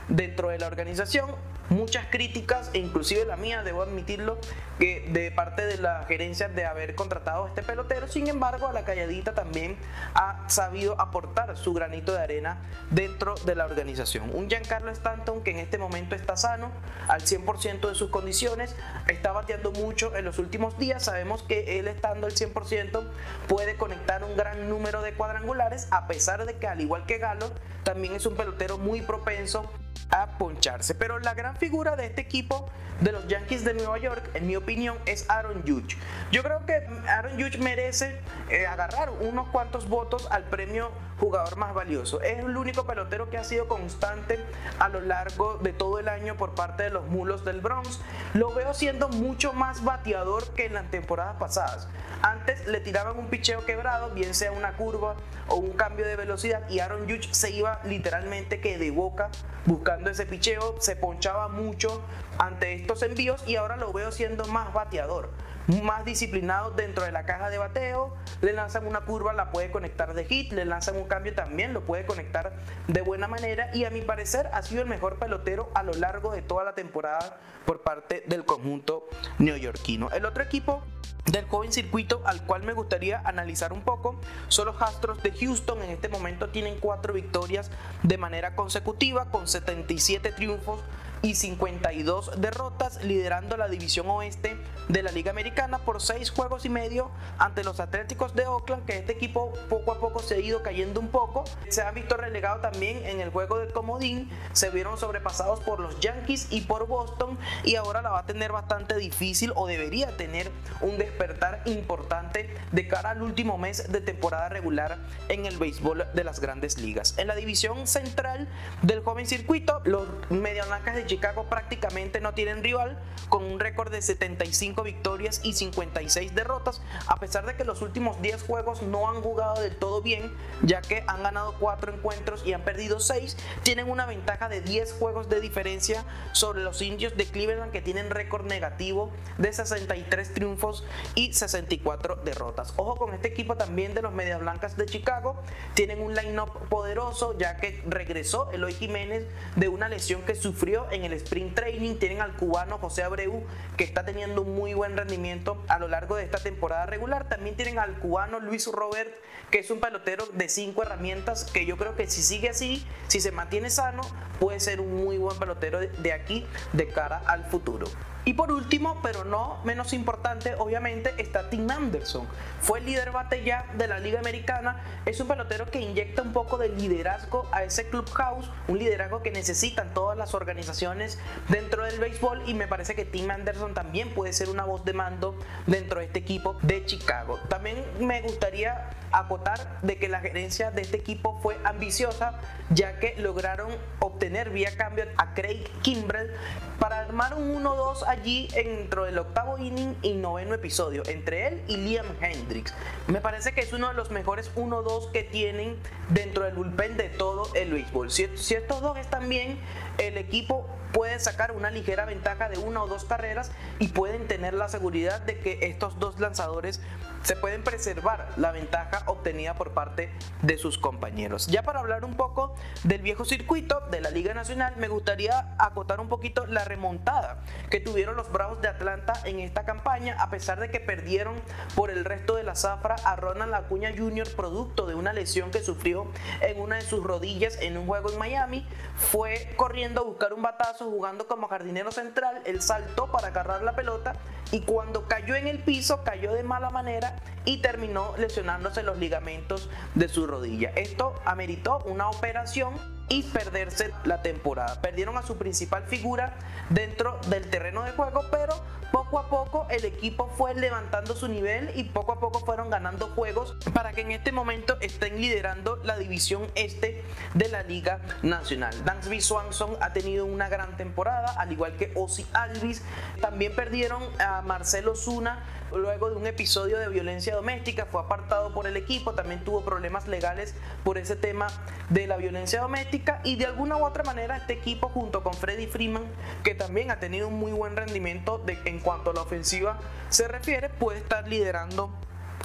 dentro 0.08 0.50
de 0.50 0.60
la 0.60 0.68
organización. 0.68 1.36
Muchas 1.70 2.06
críticas, 2.12 2.70
e 2.74 2.78
inclusive 2.78 3.26
la 3.26 3.38
mía, 3.38 3.64
debo 3.64 3.82
admitirlo, 3.82 4.38
que 4.78 5.10
de 5.12 5.32
parte 5.32 5.66
de 5.66 5.78
la 5.78 6.04
gerencia 6.04 6.48
de 6.48 6.64
haber 6.64 6.94
contratado 6.94 7.48
este 7.48 7.64
pelotero. 7.64 8.08
Sin 8.08 8.28
embargo, 8.28 8.68
a 8.68 8.74
la 8.74 8.86
calladita 8.86 9.34
también 9.34 9.76
ha 10.14 10.48
sabido 10.48 11.00
aportar 11.02 11.58
su 11.58 11.74
granito 11.74 12.14
de 12.14 12.22
arena 12.22 12.58
dentro 12.92 13.34
de 13.46 13.56
la 13.56 13.66
organización. 13.66 14.30
Un 14.36 14.48
Giancarlo 14.48 14.92
Stanton 14.92 15.42
que 15.42 15.52
en 15.52 15.58
este 15.58 15.80
momento 15.80 16.14
está 16.14 16.38
sano, 16.38 16.70
al 17.08 17.22
100% 17.22 17.90
de 17.90 17.96
sus 17.96 18.12
condiciones, 18.12 18.76
está 19.08 19.32
bateando 19.32 19.72
mucho 19.72 20.16
en 20.16 20.26
los 20.26 20.38
últimos 20.38 20.78
días. 20.78 21.04
Sabemos 21.04 21.42
que 21.42 21.80
él 21.80 21.88
estando 21.88 22.28
al 22.28 22.34
100% 22.34 23.04
puede 23.48 23.76
conectar 23.76 24.24
un 24.24 24.38
gran 24.38 24.70
número 24.70 25.02
de 25.02 25.14
cuadrangulares, 25.14 25.88
a 25.90 26.06
pesar 26.06 26.46
de 26.46 26.58
que 26.58 26.68
al 26.68 26.80
igual 26.80 27.08
que 27.08 27.18
Galo, 27.18 27.52
también 27.84 28.14
es 28.14 28.26
un 28.26 28.36
pelotero 28.36 28.78
muy 28.78 29.02
propenso 29.16 29.70
a 30.10 30.38
poncharse. 30.38 30.96
Pero 30.96 31.20
la 31.20 31.34
gran 31.34 31.56
figura 31.58 31.96
de 31.96 32.06
este 32.06 32.22
equipo 32.22 32.70
de 33.02 33.12
los 33.12 33.28
Yankees 33.28 33.66
de 33.66 33.74
Nueva 33.74 33.98
York, 33.98 34.30
en 34.34 34.48
mi 34.48 34.56
opinión, 34.56 34.98
es 35.06 35.30
Aaron 35.30 35.64
Judge. 35.68 35.98
Yo 36.32 36.44
creo 36.44 36.66
que 36.66 36.76
Aaron 37.08 37.34
Judge 37.34 37.58
merece 37.58 38.22
eh, 38.50 38.66
agarrar 38.66 39.10
unos 39.10 39.50
cuantos 39.50 39.90
votos 39.90 40.28
al 40.32 40.44
premio 40.44 40.92
jugador 41.20 41.58
más 41.58 41.74
valioso. 41.74 42.22
Es 42.22 42.40
el 42.40 42.58
único 42.58 42.86
pelotero 42.86 43.30
que 43.30 43.38
ha 43.38 43.44
sido 43.44 43.68
constante 43.68 44.40
a 44.80 44.90
lo 44.90 45.02
largo 45.02 45.58
de 45.58 45.74
todo 45.74 46.00
el 46.00 46.08
año 46.08 46.36
por 46.36 46.56
parte 46.56 46.84
de 46.84 46.90
los 46.90 47.06
mulos 47.08 47.46
del 47.46 47.62
Bronx. 47.62 48.00
Lo 48.34 48.54
veo 48.54 48.74
siendo 48.74 49.10
mucho 49.10 49.54
más 49.54 49.84
bateador 49.84 50.48
que 50.54 50.66
en 50.66 50.74
las 50.74 50.90
temporadas 50.92 51.36
pasadas. 51.38 51.88
Antes 52.22 52.66
le 52.68 52.80
tiraban 52.80 53.18
un 53.18 53.28
picheo 53.28 53.66
quebrado, 53.66 54.10
bien 54.12 54.34
sea 54.34 54.52
una 54.52 54.74
curva 54.74 55.16
o 55.48 55.56
un 55.56 55.74
cambio 55.74 56.08
de 56.08 56.16
velocidad, 56.16 56.68
y 56.70 56.80
Aaron 56.80 57.04
Judge 57.04 57.34
se 57.34 57.52
iba 57.52 57.80
literalmente 57.84 58.60
que 58.60 58.78
de 58.78 58.92
boca 58.92 59.30
buscando 59.66 59.85
ese 60.06 60.26
picheo, 60.26 60.76
se 60.80 60.96
ponchaba 60.96 61.48
mucho 61.48 62.02
ante 62.38 62.74
estos 62.74 63.04
envíos 63.04 63.44
y 63.48 63.56
ahora 63.56 63.78
lo 63.78 63.92
veo 63.94 64.12
siendo 64.12 64.46
más 64.46 64.74
bateador 64.74 65.32
más 65.68 66.06
disciplinado 66.06 66.72
dentro 66.72 67.04
de 67.06 67.12
la 67.12 67.26
caja 67.26 67.50
de 67.50 67.58
bateo, 67.58 68.16
le 68.42 68.54
lanzan 68.54 68.86
una 68.86 69.02
curva, 69.02 69.34
la 69.34 69.52
puede 69.52 69.72
conectar 69.72 70.14
de 70.14 70.26
hit, 70.26 70.52
le 70.52 70.66
lanzan 70.66 70.96
un 70.96 71.06
cambio 71.06 71.34
también, 71.34 71.74
lo 71.74 71.82
puede 71.82 72.06
conectar 72.06 72.54
de 72.88 73.02
buena 73.02 73.28
manera 73.28 73.70
y 73.74 73.86
a 73.86 73.90
mi 73.90 74.02
parecer 74.02 74.50
ha 74.54 74.62
sido 74.62 74.82
el 74.82 74.88
mejor 74.88 75.18
pelotero 75.18 75.72
a 75.74 75.84
lo 75.84 75.94
largo 75.94 76.32
de 76.32 76.42
toda 76.42 76.64
la 76.64 76.76
temporada 76.76 77.40
por 77.66 77.82
parte 77.82 78.24
del 78.28 78.46
conjunto 78.46 79.08
neoyorquino. 79.40 80.12
El 80.12 80.26
otro 80.26 80.44
equipo 80.44 80.84
del 81.26 81.46
joven 81.46 81.72
circuito 81.72 82.22
al 82.26 82.44
cual 82.46 82.64
me 82.64 82.74
gustaría 82.74 83.22
analizar 83.26 83.74
un 83.74 83.82
poco 83.82 84.20
son 84.48 84.68
los 84.68 84.82
Astros 84.82 85.22
de 85.24 85.32
Houston. 85.32 85.82
En 85.82 85.90
este 85.90 86.08
momento 86.08 86.50
tienen 86.50 86.78
cuatro 86.80 87.14
victorias 87.14 87.72
de 88.04 88.18
manera 88.18 88.56
consecutiva 88.56 89.26
con 89.32 89.48
77 89.48 90.32
triunfos 90.32 90.82
y 91.26 91.34
52 91.34 92.40
derrotas, 92.40 93.04
liderando 93.04 93.58
la 93.58 93.68
división 93.68 94.08
oeste 94.10 94.58
de 94.90 95.02
la 95.02 95.12
Liga 95.12 95.32
Americana 95.32 95.80
por 95.80 96.00
6 96.00 96.30
juegos 96.30 96.66
y 96.66 96.70
medio 96.70 97.10
ante 97.40 97.64
los 97.64 97.80
Atléticos 97.80 98.36
de 98.36 98.46
Oakland, 98.46 98.86
que 98.86 99.00
este 99.00 99.14
equipo 99.14 99.52
poco 99.68 99.92
a 99.92 100.00
poco 100.00 100.20
se 100.20 100.36
ha 100.36 100.40
ido 100.40 100.62
cayendo 100.62 101.00
un 101.00 101.08
poco. 101.08 101.44
Se 101.70 101.82
han 101.82 101.96
visto 101.96 102.16
relegados 102.16 102.62
también 102.62 103.04
en 103.08 103.22
el 103.22 103.32
juego 103.32 103.58
del 103.58 103.74
comodín, 103.74 104.30
se 104.54 104.70
vieron 104.70 105.00
sobrepasados 105.00 105.62
por 105.62 105.80
los 105.80 106.00
Yankees 106.00 106.48
y 106.52 106.62
por 106.62 106.86
Boston 106.86 107.40
y 107.64 107.76
ahora 107.76 108.04
la 108.04 108.12
va 108.12 108.20
a 108.20 108.26
tener 108.28 108.52
bastante 108.52 108.96
difícil 108.96 109.52
o 109.56 109.66
debería 109.66 110.16
tener 110.18 110.52
un 110.82 111.00
despertar 111.00 111.64
importante 111.66 112.54
de 112.72 112.88
cara 112.88 113.10
al 113.10 113.24
último 113.24 113.58
mes 113.58 113.92
de 113.92 114.02
temporada 114.02 114.50
regular 114.50 115.00
en 115.30 115.48
el 115.48 115.58
béisbol 115.58 116.06
de 116.14 116.24
las 116.24 116.40
grandes 116.40 116.78
ligas. 116.78 117.18
En 117.18 117.26
la 117.26 117.36
división 117.36 117.88
central 117.88 118.48
del 118.84 119.02
joven 119.02 119.26
circuito, 119.26 119.82
los 119.86 120.08
Medias 120.30 120.68
Blancas 120.68 120.96
de 120.96 121.15
Chicago 121.16 121.46
prácticamente 121.46 122.20
no 122.20 122.34
tienen 122.34 122.62
rival, 122.62 123.00
con 123.30 123.46
un 123.46 123.58
récord 123.58 123.90
de 123.90 124.02
75 124.02 124.84
victorias 124.84 125.40
y 125.44 125.54
56 125.54 126.36
derrotas, 126.36 126.82
a 127.08 127.16
pesar 127.16 127.46
de 127.46 127.56
que 127.56 127.64
los 127.64 127.82
últimos 127.82 128.22
10 128.22 128.44
juegos 128.44 128.82
no 128.82 129.10
han 129.10 129.22
jugado 129.22 129.62
del 129.62 129.78
todo 129.78 130.02
bien, 130.02 130.36
ya 130.64 130.82
que 130.82 131.06
han 131.08 131.24
ganado 131.24 131.56
4 131.58 131.94
encuentros 131.94 132.46
y 132.46 132.52
han 132.52 132.64
perdido 132.64 133.00
6, 133.00 133.38
tienen 133.64 133.90
una 133.90 134.06
ventaja 134.06 134.50
de 134.50 134.60
10 134.60 134.92
juegos 135.00 135.30
de 135.30 135.40
diferencia 135.40 136.04
sobre 136.34 136.64
los 136.64 136.82
indios 136.82 137.16
de 137.16 137.26
Cleveland 137.26 137.72
que 137.72 137.82
tienen 137.82 138.10
récord 138.10 138.46
negativo 138.46 139.10
de 139.38 139.54
63 139.54 140.34
triunfos 140.34 140.84
y 141.16 141.32
64 141.32 142.18
derrotas. 142.18 142.74
Ojo 142.76 142.98
con 142.98 143.14
este 143.14 143.30
equipo 143.30 143.56
también 143.56 143.94
de 143.94 144.02
los 144.02 144.12
Medias 144.12 144.42
Blancas 144.42 144.76
de 144.76 144.86
Chicago, 144.86 145.42
tienen 145.76 146.02
un 146.02 146.14
line-up 146.14 146.68
poderoso 146.68 147.38
ya 147.38 147.56
que 147.56 147.82
regresó 147.88 148.52
Eloy 148.52 148.74
Jiménez 148.74 149.26
de 149.56 149.70
una 149.70 149.88
lesión 149.88 150.24
que 150.24 150.36
sufrió 150.36 150.92
en 150.92 151.05
el 151.06 151.14
sprint 151.14 151.56
training, 151.56 151.96
tienen 151.96 152.22
al 152.22 152.36
cubano 152.36 152.78
José 152.78 153.04
Abreu 153.04 153.44
que 153.78 153.84
está 153.84 154.06
teniendo 154.06 154.42
un 154.42 154.56
muy 154.56 154.74
buen 154.74 154.98
rendimiento 154.98 155.64
a 155.68 155.80
lo 155.80 155.88
largo 155.88 156.16
de 156.16 156.24
esta 156.24 156.38
temporada 156.38 156.86
regular, 156.86 157.30
también 157.30 157.56
tienen 157.56 157.80
al 157.80 158.00
cubano 158.00 158.40
Luis 158.40 158.68
Robert 158.68 159.14
que 159.52 159.60
es 159.60 159.72
un 159.72 159.80
pelotero 159.80 160.26
de 160.34 160.50
5 160.50 160.82
herramientas 160.84 161.46
que 161.46 161.66
yo 161.66 161.78
creo 161.78 161.96
que 161.96 162.08
si 162.08 162.22
sigue 162.22 162.50
así, 162.50 162.86
si 163.08 163.22
se 163.22 163.32
mantiene 163.32 163.70
sano, 163.70 164.02
puede 164.40 164.60
ser 164.60 164.82
un 164.82 164.96
muy 165.04 165.18
buen 165.18 165.38
pelotero 165.38 165.80
de 165.80 166.14
aquí 166.14 166.46
de 166.74 166.88
cara 166.88 167.22
al 167.26 167.46
futuro. 167.46 167.88
Y 168.26 168.34
por 168.34 168.52
último, 168.52 169.00
pero 169.04 169.24
no 169.24 169.60
menos 169.64 169.94
importante, 169.94 170.56
obviamente, 170.56 171.14
está 171.20 171.48
Tim 171.52 171.70
Anderson. 171.70 172.28
Fue 172.60 172.80
el 172.80 172.86
líder 172.86 173.12
bate 173.12 173.44
ya 173.44 173.68
de 173.78 173.88
la 173.88 174.00
Liga 174.00 174.20
Americana. 174.20 174.82
Es 175.06 175.20
un 175.20 175.28
pelotero 175.28 175.70
que 175.70 175.80
inyecta 175.80 176.24
un 176.24 176.34
poco 176.34 176.58
de 176.58 176.70
liderazgo 176.70 177.48
a 177.52 177.64
ese 177.64 177.88
clubhouse, 177.88 178.50
un 178.68 178.80
liderazgo 178.80 179.22
que 179.22 179.30
necesitan 179.30 179.94
todas 179.94 180.18
las 180.18 180.34
organizaciones 180.34 181.20
dentro 181.50 181.86
del 181.86 182.00
béisbol. 182.00 182.50
Y 182.50 182.56
me 182.56 182.68
parece 182.68 182.96
que 182.96 183.06
Tim 183.06 183.30
Anderson 183.30 183.76
también 183.76 184.10
puede 184.16 184.34
ser 184.34 184.50
una 184.50 184.66
voz 184.66 184.84
de 184.86 184.94
mando 184.94 185.38
dentro 185.68 186.00
de 186.00 186.08
este 186.08 186.18
equipo 186.18 186.58
de 186.64 186.84
Chicago. 186.84 187.40
También 187.48 187.84
me 188.00 188.22
gustaría 188.24 188.90
acotar 189.12 189.80
de 189.82 189.98
que 189.98 190.10
la 190.10 190.20
gerencia 190.20 190.72
de 190.72 190.82
este 190.82 190.98
equipo 190.98 191.40
fue 191.42 191.58
ambiciosa, 191.64 192.40
ya 192.72 193.00
que 193.00 193.16
lograron 193.18 193.70
obtener 194.00 194.50
vía 194.50 194.76
cambio 194.76 195.06
a 195.18 195.34
Craig 195.34 195.64
Kimbrell 195.84 196.32
para 196.80 197.00
armar 197.00 197.36
un 197.36 197.64
1-2 197.64 198.04
allí 198.16 198.48
dentro 198.54 199.04
del 199.04 199.18
octavo 199.18 199.58
inning 199.58 199.96
y 200.02 200.14
noveno 200.14 200.54
episodio, 200.54 201.04
entre 201.08 201.48
él 201.48 201.62
y 201.68 201.78
Liam 201.78 202.06
Hendricks. 202.22 202.74
Me 203.08 203.20
parece 203.20 203.54
que 203.54 203.62
es 203.62 203.74
uno 203.74 203.90
de 203.90 203.94
los 203.94 204.10
mejores 204.10 204.52
1-2 204.56 205.12
que 205.12 205.24
tienen 205.24 205.78
dentro 206.10 206.46
del 206.46 206.56
bullpen 206.56 206.98
de 206.98 207.10
todo 207.10 207.50
el 207.56 207.72
béisbol. 207.72 208.12
Si, 208.12 208.28
si 208.38 208.54
estos 208.54 208.82
dos 208.82 208.98
están 208.98 209.28
bien, 209.28 209.60
el 209.98 210.18
equipo 210.18 210.66
puede 210.94 211.20
sacar 211.20 211.52
una 211.52 211.72
ligera 211.72 212.06
ventaja 212.06 212.48
de 212.48 212.58
una 212.58 212.84
o 212.84 212.88
dos 212.88 213.04
carreras 213.04 213.52
y 213.80 213.90
pueden 213.90 214.28
tener 214.28 214.54
la 214.54 214.70
seguridad 214.70 215.22
de 215.22 215.40
que 215.40 215.60
estos 215.64 216.00
dos 216.00 216.20
lanzadores 216.20 216.82
se 217.26 217.36
pueden 217.36 217.64
preservar 217.64 218.30
la 218.38 218.52
ventaja 218.52 219.02
obtenida 219.08 219.56
por 219.56 219.72
parte 219.72 220.12
de 220.44 220.60
sus 220.60 220.78
compañeros. 220.78 221.48
Ya 221.48 221.64
para 221.64 221.80
hablar 221.80 222.06
un 222.06 222.14
poco 222.14 222.54
del 222.84 223.02
viejo 223.02 223.26
circuito 223.26 223.80
de 223.90 224.00
la 224.00 224.12
Liga 224.12 224.36
Nacional, 224.36 224.76
me 224.78 224.88
gustaría 224.88 225.56
acotar 225.58 226.00
un 226.00 226.08
poquito 226.08 226.46
la 226.46 226.64
remontada 226.66 227.42
que 227.72 227.80
tuvieron 227.80 228.16
los 228.16 228.32
Bravos 228.32 228.62
de 228.62 228.68
Atlanta 228.68 229.14
en 229.24 229.40
esta 229.40 229.66
campaña, 229.66 230.16
a 230.20 230.30
pesar 230.30 230.60
de 230.60 230.70
que 230.70 230.80
perdieron 230.80 231.34
por 231.74 231.90
el 231.90 232.06
resto 232.06 232.36
de 232.36 232.44
la 232.44 232.54
zafra 232.54 232.96
a 233.04 233.16
Ronald 233.16 233.56
Acuña 233.56 233.92
Jr. 233.98 234.36
producto 234.36 234.86
de 234.86 234.94
una 234.94 235.12
lesión 235.12 235.50
que 235.50 235.64
sufrió 235.64 236.08
en 236.42 236.62
una 236.62 236.76
de 236.76 236.84
sus 236.84 237.04
rodillas 237.04 237.58
en 237.60 237.76
un 237.78 237.88
juego 237.88 238.12
en 238.12 238.20
Miami, 238.20 238.68
fue 238.98 239.52
corriendo 239.58 240.02
a 240.02 240.04
buscar 240.04 240.32
un 240.32 240.44
batazo 240.44 240.92
jugando 240.92 241.26
como 241.28 241.48
jardinero 241.48 241.92
central, 241.92 242.44
él 242.46 242.62
saltó 242.62 243.12
para 243.12 243.30
agarrar 243.30 243.64
la 243.64 243.76
pelota 243.76 244.14
y 244.52 244.62
cuando 244.62 245.08
cayó 245.08 245.34
en 245.34 245.48
el 245.48 245.60
piso 245.60 246.04
cayó 246.04 246.32
de 246.32 246.44
mala 246.44 246.70
manera 246.70 247.15
y 247.46 247.62
terminó 247.62 248.14
lesionándose 248.18 248.84
los 248.84 248.98
ligamentos 248.98 249.70
de 249.94 250.08
su 250.10 250.28
rodilla. 250.28 250.72
Esto 250.76 251.16
ameritó 251.26 251.80
una 251.86 252.10
operación 252.10 252.74
y 253.10 253.24
perderse 253.24 253.92
la 254.04 254.22
temporada. 254.22 254.82
Perdieron 254.82 255.18
a 255.18 255.24
su 255.24 255.38
principal 255.38 255.84
figura 255.84 256.38
dentro 256.70 257.20
del 257.28 257.50
terreno 257.50 257.84
de 257.84 257.92
juego, 257.92 258.26
pero 258.32 258.56
poco 258.92 259.20
a 259.20 259.30
poco 259.30 259.68
el 259.70 259.84
equipo 259.86 260.28
fue 260.38 260.56
levantando 260.56 261.16
su 261.16 261.28
nivel 261.28 261.72
y 261.76 261.84
poco 261.84 262.14
a 262.14 262.20
poco 262.20 262.40
fueron 262.40 262.70
ganando 262.70 263.08
juegos 263.08 263.56
para 263.74 263.92
que 263.92 264.02
en 264.02 264.12
este 264.12 264.32
momento 264.32 264.78
estén 264.80 265.20
liderando 265.20 265.78
la 265.84 265.98
división 265.98 266.48
este 266.56 267.04
de 267.34 267.50
la 267.50 267.64
Liga 267.64 268.00
Nacional. 268.24 268.74
Dansby 268.86 269.22
Swanson 269.22 269.78
ha 269.82 269.94
tenido 269.94 270.26
una 270.26 270.50
gran 270.50 270.78
temporada, 270.78 271.34
al 271.38 271.52
igual 271.52 271.76
que 271.76 271.92
Ozzy 271.96 272.26
Alvis. 272.34 272.84
También 273.22 273.54
perdieron 273.54 274.02
a 274.20 274.42
Marcelo 274.42 274.96
Zuna 274.96 275.44
luego 275.74 276.10
de 276.10 276.16
un 276.16 276.28
episodio 276.28 276.78
de 276.78 276.88
violencia 276.88 277.36
doméstica, 277.36 277.86
fue 277.88 278.00
apartado 278.00 278.54
por 278.54 278.68
el 278.68 278.78
equipo, 278.78 279.14
también 279.14 279.44
tuvo 279.44 279.66
problemas 279.66 280.08
legales 280.08 280.54
por 280.84 280.98
ese 280.98 281.16
tema 281.16 281.48
de 281.90 282.08
la 282.08 282.18
violencia 282.18 282.62
doméstica 282.62 282.95
y 283.24 283.36
de 283.36 283.46
alguna 283.46 283.78
u 283.78 283.86
otra 283.86 284.04
manera 284.04 284.38
este 284.38 284.54
equipo 284.54 284.90
junto 284.90 285.24
con 285.24 285.34
Freddy 285.34 285.68
Freeman, 285.68 286.04
que 286.44 286.56
también 286.56 286.92
ha 286.92 287.00
tenido 287.00 287.28
un 287.28 287.36
muy 287.36 287.52
buen 287.52 287.76
rendimiento 287.76 288.38
de, 288.38 288.58
en 288.66 288.80
cuanto 288.80 289.12
a 289.12 289.14
la 289.14 289.22
ofensiva 289.22 289.80
se 290.10 290.28
refiere, 290.28 290.70
puede 290.70 291.00
estar 291.00 291.28
liderando 291.28 291.90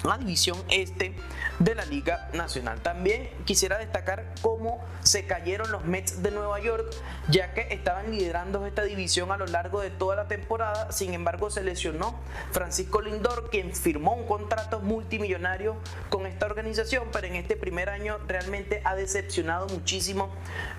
la 0.04 0.18
división 0.18 0.56
este 0.68 1.14
de 1.58 1.74
la 1.74 1.84
Liga 1.84 2.30
Nacional. 2.32 2.80
También 2.80 3.30
quisiera 3.44 3.78
destacar 3.78 4.34
cómo 4.40 4.82
se 5.02 5.26
cayeron 5.26 5.70
los 5.70 5.84
Mets 5.84 6.22
de 6.22 6.30
Nueva 6.30 6.60
York, 6.60 6.92
ya 7.28 7.52
que 7.54 7.68
estaban 7.70 8.10
liderando 8.10 8.64
esta 8.66 8.82
división 8.82 9.32
a 9.32 9.36
lo 9.36 9.46
largo 9.46 9.80
de 9.80 9.90
toda 9.90 10.16
la 10.16 10.28
temporada. 10.28 10.90
Sin 10.92 11.14
embargo, 11.14 11.50
se 11.50 11.62
lesionó 11.62 12.18
Francisco 12.52 13.00
Lindor, 13.00 13.50
quien 13.50 13.74
firmó 13.74 14.14
un 14.14 14.26
contrato 14.26 14.80
multimillonario 14.80 15.76
con 16.08 16.26
esta 16.26 16.46
organización, 16.46 17.08
pero 17.12 17.26
en 17.26 17.36
este 17.36 17.56
primer 17.56 17.90
año 17.90 18.18
realmente 18.26 18.82
ha 18.84 18.94
decepcionado 18.94 19.66
muchísimo 19.68 20.30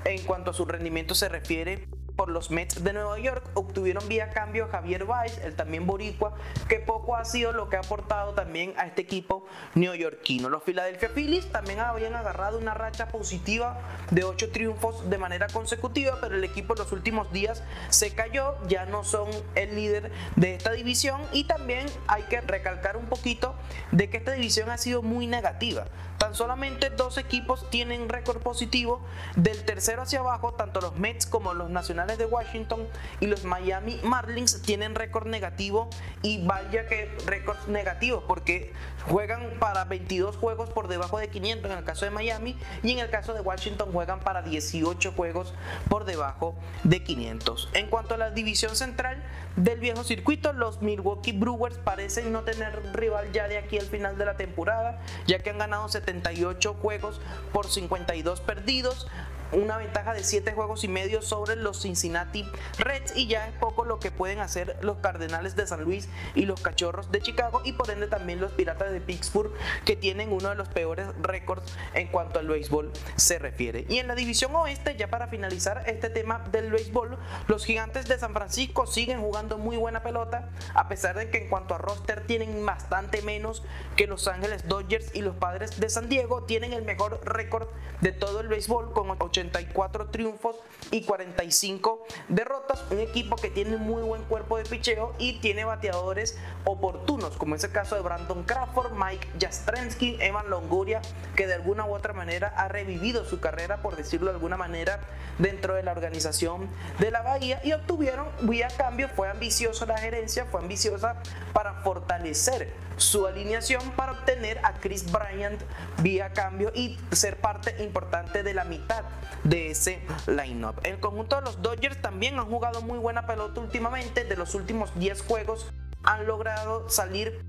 en 0.06 0.24
cuanto 0.24 0.51
a 0.51 0.54
su 0.54 0.66
rendimiento 0.66 1.16
se 1.16 1.30
refiere 1.30 1.88
por 2.22 2.30
los 2.30 2.51
Mets 2.51 2.84
de 2.84 2.94
Nueva 2.94 3.18
York 3.18 3.44
obtuvieron 3.56 4.08
vía 4.08 4.30
cambio 4.30 4.66
a 4.66 4.68
Javier 4.68 5.06
Baez, 5.06 5.40
el 5.40 5.56
también 5.56 5.88
boricua, 5.88 6.36
que 6.70 6.78
poco 6.78 7.16
ha 7.16 7.25
sido 7.25 7.51
lo 7.51 7.68
que 7.68 7.78
ha 7.78 7.80
aportado 7.80 8.34
también 8.34 8.75
a 8.78 8.86
este 8.86 9.01
equipo 9.01 9.48
neoyorquino. 9.74 10.48
Los 10.48 10.62
Philadelphia 10.62 11.10
Phillies 11.10 11.51
también 11.51 11.80
habían 11.80 12.13
agarrado 12.13 12.60
una 12.60 12.75
racha 12.75 13.08
positiva 13.08 13.80
de 14.12 14.24
8 14.24 14.51
triunfos 14.51 15.10
de 15.10 15.18
manera 15.18 15.48
consecutiva, 15.48 16.20
pero 16.22 16.36
el 16.36 16.44
equipo 16.44 16.75
en 16.75 16.82
los 16.82 16.92
últimos 16.92 17.34
días 17.34 17.63
se 17.90 18.13
cayó, 18.13 18.56
ya 18.68 18.86
no 18.86 19.04
son 19.04 19.28
el 19.56 19.75
líder 19.75 20.12
de 20.36 20.54
esta 20.54 20.74
división 20.74 21.20
y 21.34 21.46
también 21.46 21.88
hay 22.06 22.22
que 22.30 22.40
recalcar 22.42 22.98
un 22.98 23.08
poquito 23.08 23.56
de 23.92 24.12
que 24.12 24.18
esta 24.18 24.34
división 24.34 24.70
ha 24.70 24.78
sido 24.78 25.01
muy 25.01 25.25
negativa. 25.25 25.88
Tan 26.22 26.36
solamente 26.36 26.92
dos 26.92 27.18
equipos 27.18 27.68
tienen 27.72 28.08
récord 28.08 28.44
positivo, 28.44 29.01
del 29.38 29.66
tercero 29.66 30.04
hacia 30.04 30.20
abajo, 30.20 30.54
tanto 30.54 30.80
los 30.80 30.96
Mets 30.96 31.25
como 31.25 31.56
los 31.56 31.72
Nacionales 31.72 32.20
de 32.20 32.25
Washington 32.25 32.88
y 33.20 33.25
los 33.25 33.44
Miami 33.44 34.00
Marlins 34.04 34.62
tienen 34.62 34.94
récord 34.94 35.25
negativo 35.25 35.90
y 36.22 36.46
vaya 36.46 36.86
que 36.86 37.10
récords 37.25 37.68
negativos 37.68 38.24
porque 38.28 38.72
juegan 39.08 39.54
para 39.60 39.86
22 39.86 40.36
juegos 40.36 40.70
por 40.70 40.88
debajo 40.88 41.18
de 41.18 41.30
500 41.32 41.72
en 41.72 41.78
el 41.80 41.84
caso 41.84 42.06
de 42.06 42.12
Miami 42.12 42.56
y 42.84 42.92
en 42.92 43.00
el 43.00 43.10
caso 43.10 43.34
de 43.34 43.42
Washington 43.42 43.92
juegan 43.92 44.20
para 44.20 44.44
18 44.44 45.13
juegos 45.13 45.56
por 45.90 46.06
debajo 46.06 46.54
de 46.84 47.01
500. 47.01 47.70
En 47.74 47.88
cuanto 47.88 48.13
a 48.13 48.18
la 48.20 48.30
división 48.30 48.75
central 48.75 49.24
del 49.56 49.80
viejo 49.80 50.04
circuito, 50.04 50.54
los 50.54 50.84
Milwaukee 50.84 51.32
Brewers 51.32 51.80
parecen 51.80 52.32
no 52.32 52.44
tener 52.44 52.80
rival 52.94 53.32
ya 53.32 53.48
de 53.48 53.58
aquí 53.58 53.80
al 53.80 53.88
final 53.88 54.20
de 54.20 54.25
la 54.25 54.38
temporada, 54.38 55.01
ya 55.25 55.40
que 55.40 55.50
han 55.50 55.58
ganado 55.58 55.90
78 56.12 56.74
juegos 56.75 57.20
por 57.53 57.68
52 57.68 58.41
perdidos 58.41 59.08
una 59.51 59.77
ventaja 59.77 60.13
de 60.13 60.24
7 60.24 60.53
juegos 60.53 60.84
y 60.84 60.88
medio 60.88 61.22
sobre 61.22 61.55
los 61.55 61.81
Cincinnati 61.81 62.46
Reds 62.77 63.15
y 63.15 63.27
ya 63.27 63.48
es 63.48 63.53
poco 63.55 63.86
lo 63.86 64.00
que 64.00 64.12
pueden 64.12 64.39
hacer 64.39 64.77
los 64.81 64.98
Cardenales 64.98 65.55
de 65.55 65.67
San 65.67 65.84
Luis 65.84 66.08
y 66.36 66.46
los 66.46 66.62
Cachorros 66.62 67.12
de 67.12 67.22
Chicago 67.22 67.62
y 67.63 67.74
por 67.74 67.89
ende 67.89 68.08
también 68.08 68.39
los 68.39 68.51
Piratas 68.53 68.91
de 68.91 69.01
Pittsburgh 69.01 69.51
que 69.86 69.96
tienen 69.96 70.31
uno 70.31 70.50
de 70.50 70.55
los 70.55 70.70
peores 70.70 71.08
récords 71.22 71.63
en 71.93 72.08
cuanto 72.08 72.39
al 72.39 72.48
béisbol 72.48 72.91
se 73.15 73.39
refiere. 73.39 73.86
Y 73.89 73.98
en 73.98 74.08
la 74.08 74.15
división 74.15 74.55
oeste, 74.55 74.96
ya 74.96 75.10
para 75.10 75.27
finalizar 75.27 75.84
este 75.88 76.10
tema 76.10 76.39
del 76.51 76.72
béisbol, 76.72 77.17
los 77.48 77.65
Gigantes 77.65 78.08
de 78.08 78.17
San 78.17 78.34
Francisco 78.34 78.88
siguen 78.88 79.22
jugando 79.22 79.58
muy 79.58 79.77
buena 79.77 80.03
pelota 80.03 80.50
a 80.74 80.88
pesar 80.88 81.17
de 81.17 81.29
que 81.29 81.39
en 81.39 81.50
cuanto 81.50 81.75
a 81.75 81.77
roster 81.77 82.25
tienen 82.25 82.65
bastante 82.65 83.22
menos 83.22 83.63
que 83.96 84.08
Los 84.08 84.27
Ángeles 84.27 84.67
Dodgers 84.67 85.13
y 85.15 85.22
los 85.22 85.36
Padres 85.36 85.79
de 85.79 85.89
San 85.89 86.10
Diego 86.10 86.43
tienen 86.43 86.74
el 86.74 86.84
mejor 86.84 87.22
récord 87.25 87.67
de 88.01 88.12
todo 88.12 88.41
el 88.41 88.48
béisbol 88.48 88.93
con 88.93 89.10
80 89.20 89.41
84 89.50 90.08
triunfos 90.12 90.56
y 90.90 91.04
45 91.04 92.06
derrotas. 92.28 92.84
Un 92.90 93.00
equipo 93.00 93.36
que 93.36 93.50
tiene 93.50 93.78
muy 93.78 94.02
buen 94.02 94.24
cuerpo 94.24 94.58
de 94.58 94.64
picheo 94.64 95.14
y 95.20 95.40
tiene 95.40 95.66
bateadores 95.66 96.38
oportunos, 96.66 97.38
como 97.38 97.56
es 97.56 97.64
el 97.64 97.72
caso 97.72 97.96
de 97.96 98.02
Brandon 98.02 98.44
Crawford, 98.44 98.94
Mike 98.94 99.28
Jastrensky, 99.40 100.18
Evan 100.20 100.50
Longoria, 100.50 101.02
que 101.36 101.48
de 101.48 101.54
alguna 101.54 101.86
u 101.86 101.94
otra 101.94 102.14
manera 102.14 102.54
ha 102.56 102.68
revivido 102.68 103.26
su 103.26 103.40
carrera, 103.40 103.82
por 103.82 103.96
decirlo 103.96 104.28
de 104.28 104.36
alguna 104.36 104.58
manera, 104.58 105.00
dentro 105.38 105.76
de 105.76 105.84
la 105.84 105.92
organización 105.92 106.70
de 107.00 107.12
la 107.12 107.22
Bahía 107.22 107.62
y 107.64 107.74
obtuvieron, 107.74 108.28
vía 108.42 108.68
cambio, 108.78 109.10
fue 109.10 109.30
ambicioso 109.30 109.86
la 109.86 109.98
gerencia, 109.98 110.46
fue 110.46 110.62
ambiciosa 110.62 111.22
para 111.54 111.82
fortalecer 111.82 112.74
su 112.98 113.26
alineación 113.26 113.82
para 113.92 114.12
obtener 114.12 114.60
a 114.64 114.74
Chris 114.74 115.12
Bryant 115.12 115.62
vía 116.02 116.34
cambio 116.34 116.72
y 116.76 116.98
ser 117.12 117.38
parte 117.38 117.84
importante 117.84 118.44
de 118.44 118.54
la 118.54 118.64
mitad 118.64 119.04
de 119.44 119.72
ese 119.72 120.02
lineup. 120.28 120.71
El 120.84 121.00
conjunto 121.00 121.38
de 121.38 121.42
los 121.44 121.62
Dodgers 121.62 122.01
también 122.01 122.40
han 122.40 122.46
jugado 122.46 122.82
muy 122.82 122.98
buena 122.98 123.25
pelota 123.25 123.60
últimamente, 123.60 124.24
de 124.24 124.36
los 124.36 124.56
últimos 124.56 124.98
10 125.00 125.22
juegos 125.24 125.72
han 126.04 126.25
logrado 126.25 126.90
salir 126.90 127.46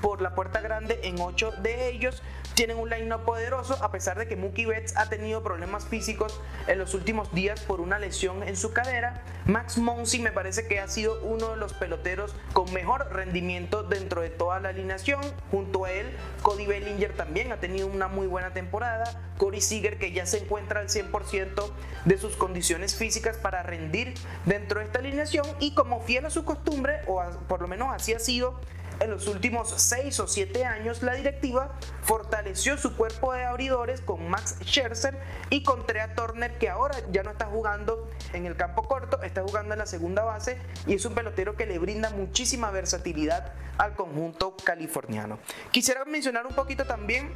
por 0.00 0.20
la 0.20 0.34
puerta 0.34 0.60
grande 0.60 1.00
en 1.02 1.20
8 1.20 1.52
de 1.62 1.88
ellos. 1.90 2.22
Tienen 2.56 2.78
un 2.78 2.88
line 2.88 3.14
poderoso 3.18 3.76
a 3.84 3.92
pesar 3.92 4.16
de 4.16 4.26
que 4.26 4.34
Mookie 4.34 4.64
Betts 4.64 4.96
ha 4.96 5.10
tenido 5.10 5.42
problemas 5.42 5.84
físicos 5.84 6.40
en 6.66 6.78
los 6.78 6.94
últimos 6.94 7.30
días 7.34 7.60
por 7.60 7.82
una 7.82 7.98
lesión 7.98 8.42
en 8.42 8.56
su 8.56 8.72
cadera. 8.72 9.22
Max 9.44 9.76
Monsi 9.76 10.20
me 10.20 10.32
parece 10.32 10.66
que 10.66 10.80
ha 10.80 10.88
sido 10.88 11.20
uno 11.22 11.50
de 11.50 11.58
los 11.58 11.74
peloteros 11.74 12.34
con 12.54 12.72
mejor 12.72 13.12
rendimiento 13.12 13.82
dentro 13.82 14.22
de 14.22 14.30
toda 14.30 14.58
la 14.58 14.70
alineación. 14.70 15.20
Junto 15.50 15.84
a 15.84 15.92
él, 15.92 16.16
Cody 16.40 16.64
Bellinger 16.64 17.12
también 17.12 17.52
ha 17.52 17.60
tenido 17.60 17.88
una 17.88 18.08
muy 18.08 18.26
buena 18.26 18.54
temporada. 18.54 19.04
Corey 19.36 19.60
Seager 19.60 19.98
que 19.98 20.12
ya 20.12 20.24
se 20.24 20.38
encuentra 20.38 20.80
al 20.80 20.88
100% 20.88 21.70
de 22.06 22.16
sus 22.16 22.36
condiciones 22.36 22.94
físicas 22.94 23.36
para 23.36 23.64
rendir 23.64 24.14
dentro 24.46 24.80
de 24.80 24.86
esta 24.86 25.00
alineación 25.00 25.46
y 25.60 25.74
como 25.74 26.00
fiel 26.00 26.24
a 26.24 26.30
su 26.30 26.46
costumbre, 26.46 27.02
o 27.06 27.22
por 27.48 27.60
lo 27.60 27.68
menos 27.68 27.94
así 27.94 28.14
ha 28.14 28.18
sido, 28.18 28.58
en 29.00 29.10
los 29.10 29.26
últimos 29.26 29.70
6 29.76 30.20
o 30.20 30.26
7 30.26 30.64
años, 30.64 31.02
la 31.02 31.14
directiva 31.14 31.72
fortaleció 32.02 32.78
su 32.78 32.96
cuerpo 32.96 33.32
de 33.32 33.44
abridores 33.44 34.00
con 34.00 34.28
Max 34.28 34.56
Scherzer 34.62 35.20
y 35.50 35.62
con 35.62 35.86
Trea 35.86 36.14
Turner, 36.14 36.58
que 36.58 36.68
ahora 36.68 36.96
ya 37.10 37.22
no 37.22 37.30
está 37.30 37.46
jugando 37.46 38.10
en 38.32 38.46
el 38.46 38.56
campo 38.56 38.82
corto, 38.84 39.22
está 39.22 39.42
jugando 39.42 39.74
en 39.74 39.78
la 39.78 39.86
segunda 39.86 40.24
base 40.24 40.58
y 40.86 40.94
es 40.94 41.04
un 41.04 41.14
pelotero 41.14 41.56
que 41.56 41.66
le 41.66 41.78
brinda 41.78 42.10
muchísima 42.10 42.70
versatilidad 42.70 43.52
al 43.78 43.94
conjunto 43.94 44.56
californiano. 44.56 45.38
Quisiera 45.70 46.04
mencionar 46.04 46.46
un 46.46 46.54
poquito 46.54 46.86
también 46.86 47.34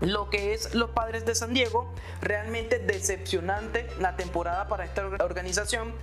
lo 0.00 0.30
que 0.30 0.52
es 0.52 0.74
los 0.74 0.90
padres 0.90 1.24
de 1.24 1.34
San 1.34 1.54
Diego, 1.54 1.94
realmente 2.20 2.80
decepcionante 2.80 3.86
la 4.00 4.16
temporada 4.16 4.66
para 4.66 4.84
esta 4.84 5.06
organización 5.06 5.94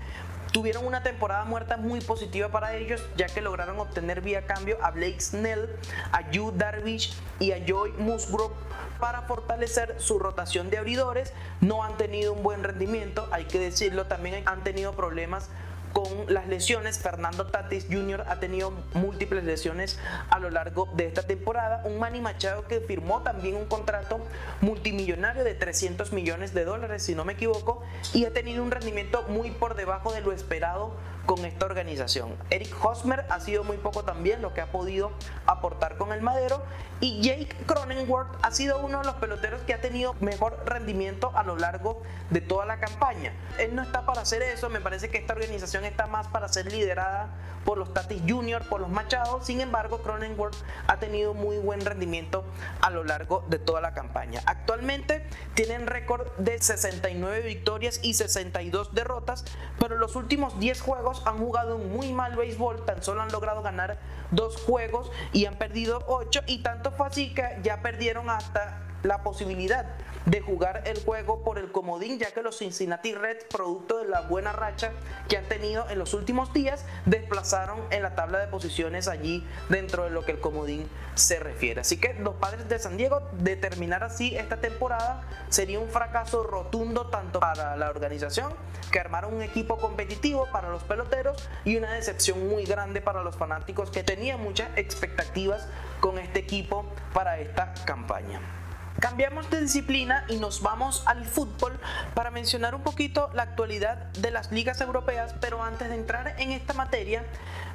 Tuvieron 0.51 0.85
una 0.85 1.03
temporada 1.03 1.45
muerta 1.45 1.77
muy 1.77 2.01
positiva 2.01 2.49
para 2.49 2.75
ellos, 2.75 3.01
ya 3.15 3.27
que 3.27 3.41
lograron 3.41 3.79
obtener 3.79 4.21
vía 4.21 4.45
cambio 4.47 4.77
a 4.81 4.91
Blake 4.91 5.21
Snell, 5.21 5.69
a 6.11 6.29
Yu 6.31 6.51
Darvish 6.51 7.13
y 7.39 7.51
a 7.51 7.63
Joy 7.65 7.91
Musgrove 7.93 8.55
para 8.99 9.21
fortalecer 9.23 9.95
su 9.99 10.17
rotación 10.17 10.69
de 10.69 10.79
abridores. 10.79 11.33
No 11.61 11.83
han 11.83 11.97
tenido 11.97 12.33
un 12.33 12.41
buen 12.41 12.63
rendimiento, 12.63 13.27
hay 13.31 13.45
que 13.45 13.59
decirlo, 13.59 14.07
también 14.07 14.43
han 14.47 14.63
tenido 14.63 14.93
problemas 14.93 15.49
con 15.93 16.08
las 16.27 16.48
lesiones. 16.48 17.00
Fernando 17.00 17.48
Tatis 17.48 17.88
Jr. 17.89 18.25
ha 18.27 18.39
tenido 18.39 18.72
múltiples 18.93 19.43
lesiones 19.43 20.00
a 20.29 20.39
lo 20.39 20.50
largo 20.50 20.89
de 20.96 21.05
esta 21.05 21.24
temporada. 21.24 21.81
Un 21.86 22.00
Manny 22.00 22.22
Machado 22.22 22.67
que 22.67 22.81
firmó 22.81 23.22
también 23.22 23.55
un 23.55 23.65
contrato 23.65 24.19
multimillonario 24.62 25.43
de 25.43 25.53
300 25.53 26.13
millones 26.13 26.53
de 26.53 26.65
dólares, 26.65 27.03
si 27.03 27.15
no 27.15 27.25
me 27.25 27.34
equivoco, 27.34 27.84
y 28.13 28.25
ha 28.25 28.34
tenido 28.34 28.63
un 28.63 28.72
rendimiento 28.72 29.24
muy 29.27 29.51
por 29.51 29.75
debajo 29.75 30.12
de 30.13 30.22
lo 30.22 30.31
esperado 30.31 30.93
con 31.29 31.45
esta 31.45 31.67
organización. 31.67 32.36
Eric 32.50 32.74
Hosmer 32.83 33.24
ha 33.29 33.39
sido 33.39 33.63
muy 33.63 33.77
poco 33.77 34.03
también 34.03 34.41
lo 34.41 34.55
que 34.55 34.62
ha 34.62 34.71
podido 34.71 35.12
aportar 35.45 35.95
con 35.95 36.12
el 36.12 36.24
madero 36.24 36.63
y 37.01 37.21
Jake 37.21 37.55
Cronenworth 37.67 38.36
ha 38.41 38.50
sido 38.50 38.79
uno 38.79 39.01
de 39.01 39.05
los 39.05 39.13
peloteros 39.17 39.62
que 39.62 39.75
ha 39.75 39.79
tenido 39.79 40.15
mejor 40.21 40.59
rendimiento 40.65 41.31
a 41.36 41.43
lo 41.43 41.55
largo 41.55 42.01
de 42.31 42.41
toda 42.41 42.65
la 42.65 42.79
campaña. 42.79 43.31
Él 43.59 43.75
no 43.75 43.83
está 43.83 44.07
para 44.07 44.21
hacer 44.21 44.41
eso, 44.41 44.71
me 44.71 44.81
parece 44.81 45.09
que 45.09 45.19
esta 45.19 45.33
organización 45.33 45.86
está 45.86 46.07
más 46.07 46.27
para 46.29 46.48
ser 46.48 46.71
liderada 46.71 47.29
por 47.63 47.77
los 47.77 47.93
Tatis 47.93 48.21
Junior, 48.27 48.67
por 48.67 48.81
los 48.81 48.89
Machados. 48.89 49.45
Sin 49.45 49.62
embargo, 49.62 50.01
Cronenworth 50.01 50.55
ha 50.88 50.98
tenido 50.98 51.33
muy 51.36 51.57
buen 51.57 51.81
rendimiento 51.81 52.43
a 52.81 52.89
lo 52.89 53.03
largo 53.03 53.45
de 53.50 53.59
toda 53.59 53.81
la 53.81 53.93
campaña. 53.93 54.41
Actualmente 54.45 55.24
tienen 55.53 55.86
récord 55.86 56.27
de 56.38 56.59
69 56.59 57.41
victorias 57.41 58.00
y 58.01 58.15
62 58.15 58.95
derrotas, 58.95 59.45
pero 59.79 59.98
los 59.98 60.15
últimos 60.15 60.59
10 60.59 60.81
juegos 60.81 61.18
han 61.25 61.38
jugado 61.38 61.75
un 61.75 61.91
muy 61.91 62.11
mal 62.13 62.35
béisbol, 62.35 62.85
tan 62.85 63.03
solo 63.03 63.21
han 63.21 63.31
logrado 63.31 63.61
ganar 63.61 63.97
dos 64.31 64.57
juegos 64.57 65.11
y 65.33 65.45
han 65.45 65.55
perdido 65.55 66.03
ocho 66.07 66.41
y 66.45 66.63
tanto 66.63 66.91
fue 66.91 67.07
así 67.07 67.33
que 67.33 67.59
ya 67.63 67.81
perdieron 67.81 68.29
hasta 68.29 68.88
la 69.03 69.23
posibilidad 69.23 69.85
de 70.25 70.41
jugar 70.41 70.83
el 70.85 71.03
juego 71.03 71.43
por 71.43 71.57
el 71.57 71.71
comodín, 71.71 72.19
ya 72.19 72.31
que 72.31 72.43
los 72.43 72.57
Cincinnati 72.57 73.13
Reds, 73.13 73.45
producto 73.45 73.99
de 73.99 74.07
la 74.07 74.21
buena 74.21 74.51
racha 74.51 74.91
que 75.27 75.37
han 75.37 75.45
tenido 75.45 75.89
en 75.89 75.97
los 75.97 76.13
últimos 76.13 76.53
días, 76.53 76.85
desplazaron 77.05 77.79
en 77.89 78.03
la 78.03 78.15
tabla 78.15 78.39
de 78.39 78.47
posiciones 78.47 79.07
allí 79.07 79.47
dentro 79.69 80.03
de 80.03 80.09
lo 80.12 80.25
que 80.25 80.33
el 80.33 80.39
comodín 80.39 80.88
se 81.15 81.39
refiere. 81.39 81.81
Así 81.81 81.97
que 81.97 82.13
los 82.13 82.35
padres 82.35 82.67
de 82.69 82.79
San 82.79 82.97
Diego, 82.97 83.21
determinar 83.39 84.03
así 84.03 84.35
esta 84.35 84.57
temporada 84.57 85.23
sería 85.49 85.79
un 85.79 85.89
fracaso 85.89 86.43
rotundo 86.43 87.07
tanto 87.07 87.39
para 87.39 87.75
la 87.75 87.89
organización, 87.89 88.53
que 88.91 88.99
armaron 88.99 89.33
un 89.33 89.41
equipo 89.41 89.77
competitivo 89.77 90.47
para 90.51 90.69
los 90.69 90.83
peloteros, 90.83 91.49
y 91.63 91.77
una 91.77 91.93
decepción 91.93 92.47
muy 92.47 92.65
grande 92.65 93.01
para 93.01 93.23
los 93.23 93.35
fanáticos 93.35 93.89
que 93.89 94.03
tenían 94.03 94.41
muchas 94.41 94.69
expectativas 94.77 95.67
con 95.99 96.19
este 96.19 96.39
equipo 96.39 96.85
para 97.13 97.39
esta 97.39 97.73
campaña. 97.85 98.59
Cambiamos 98.99 99.49
de 99.49 99.62
disciplina 99.62 100.25
y 100.27 100.38
nos 100.38 100.62
vamos 100.62 101.03
al 101.05 101.25
fútbol 101.25 101.79
para 102.13 102.31
mencionar 102.31 102.75
un 102.75 102.81
poquito 102.81 103.29
la 103.33 103.43
actualidad 103.43 104.12
de 104.13 104.29
las 104.29 104.51
ligas 104.51 104.81
europeas, 104.81 105.33
pero 105.39 105.63
antes 105.63 105.88
de 105.88 105.95
entrar 105.95 106.35
en 106.38 106.51
esta 106.51 106.73
materia, 106.73 107.23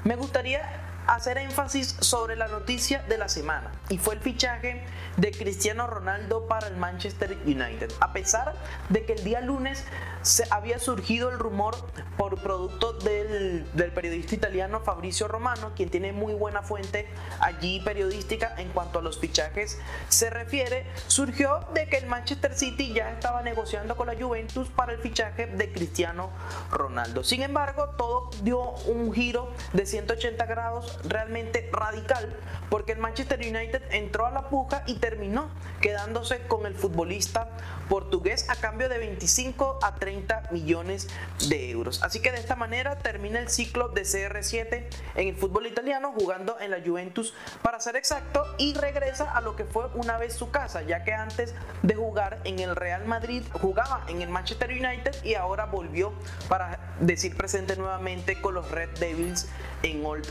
me 0.04 0.16
gustaría 0.16 0.60
hacer 1.06 1.38
énfasis 1.38 1.96
sobre 2.00 2.36
la 2.36 2.48
noticia 2.48 3.02
de 3.02 3.18
la 3.18 3.28
semana 3.28 3.72
y 3.88 3.98
fue 3.98 4.14
el 4.14 4.20
fichaje 4.20 4.84
de 5.16 5.30
Cristiano 5.30 5.86
Ronaldo 5.86 6.46
para 6.46 6.66
el 6.68 6.76
Manchester 6.76 7.36
United. 7.44 7.92
A 8.00 8.12
pesar 8.12 8.54
de 8.88 9.04
que 9.04 9.12
el 9.12 9.24
día 9.24 9.40
lunes 9.40 9.84
se 10.22 10.44
había 10.50 10.78
surgido 10.78 11.30
el 11.30 11.38
rumor 11.38 11.76
por 12.16 12.40
producto 12.40 12.94
del, 12.94 13.66
del, 13.74 13.92
periodista 13.92 14.34
italiano 14.34 14.80
Fabrizio 14.80 15.28
Romano, 15.28 15.72
quien 15.76 15.90
tiene 15.90 16.12
muy 16.12 16.32
buena 16.32 16.62
fuente 16.62 17.06
allí 17.40 17.80
periodística 17.80 18.54
en 18.56 18.70
cuanto 18.70 19.00
a 19.00 19.02
los 19.02 19.18
fichajes 19.18 19.78
se 20.08 20.30
refiere, 20.30 20.86
surgió 21.08 21.60
de 21.74 21.88
que 21.88 21.98
el 21.98 22.06
Manchester 22.06 22.54
City 22.54 22.94
ya 22.94 23.10
estaba 23.10 23.42
negociando 23.42 23.96
con 23.96 24.06
la 24.06 24.14
Juventus 24.18 24.68
para 24.68 24.92
el 24.92 24.98
fichaje 24.98 25.46
de 25.46 25.72
Cristiano 25.72 26.30
Ronaldo. 26.70 27.22
Sin 27.22 27.42
embargo, 27.42 27.90
todo 27.98 28.30
dio 28.42 28.60
un 28.86 29.12
giro 29.12 29.52
de 29.74 29.84
180 29.84 30.46
grados 30.46 30.93
realmente 31.04 31.68
radical 31.72 32.34
porque 32.70 32.92
el 32.92 32.98
Manchester 32.98 33.38
United 33.38 33.82
entró 33.90 34.26
a 34.26 34.30
la 34.30 34.48
puja 34.48 34.82
y 34.86 34.94
terminó 34.94 35.48
quedándose 35.80 36.40
con 36.46 36.66
el 36.66 36.74
futbolista 36.74 37.48
portugués 37.88 38.48
a 38.48 38.56
cambio 38.56 38.88
de 38.88 38.98
25 38.98 39.78
a 39.82 39.94
30 39.94 40.48
millones 40.50 41.08
de 41.48 41.70
euros. 41.70 42.02
Así 42.02 42.20
que 42.20 42.32
de 42.32 42.38
esta 42.38 42.56
manera 42.56 42.98
termina 42.98 43.38
el 43.38 43.48
ciclo 43.48 43.88
de 43.90 44.02
CR7 44.02 44.86
en 45.14 45.28
el 45.28 45.36
fútbol 45.36 45.66
italiano 45.66 46.12
jugando 46.12 46.58
en 46.60 46.70
la 46.70 46.78
Juventus 46.84 47.34
para 47.62 47.78
ser 47.80 47.96
exacto 47.96 48.44
y 48.58 48.74
regresa 48.74 49.30
a 49.32 49.40
lo 49.40 49.56
que 49.56 49.64
fue 49.64 49.86
una 49.94 50.18
vez 50.18 50.34
su 50.34 50.50
casa, 50.50 50.82
ya 50.82 51.04
que 51.04 51.12
antes 51.12 51.54
de 51.82 51.94
jugar 51.94 52.40
en 52.44 52.58
el 52.58 52.74
Real 52.74 53.04
Madrid 53.04 53.42
jugaba 53.52 54.04
en 54.08 54.22
el 54.22 54.30
Manchester 54.30 54.70
United 54.70 55.22
y 55.22 55.34
ahora 55.34 55.66
volvió 55.66 56.12
para 56.48 56.94
decir 57.00 57.36
presente 57.36 57.76
nuevamente 57.76 58.40
con 58.40 58.54
los 58.54 58.70
Red 58.70 58.98
Devils 58.98 59.48
en 59.82 60.04
Old 60.04 60.26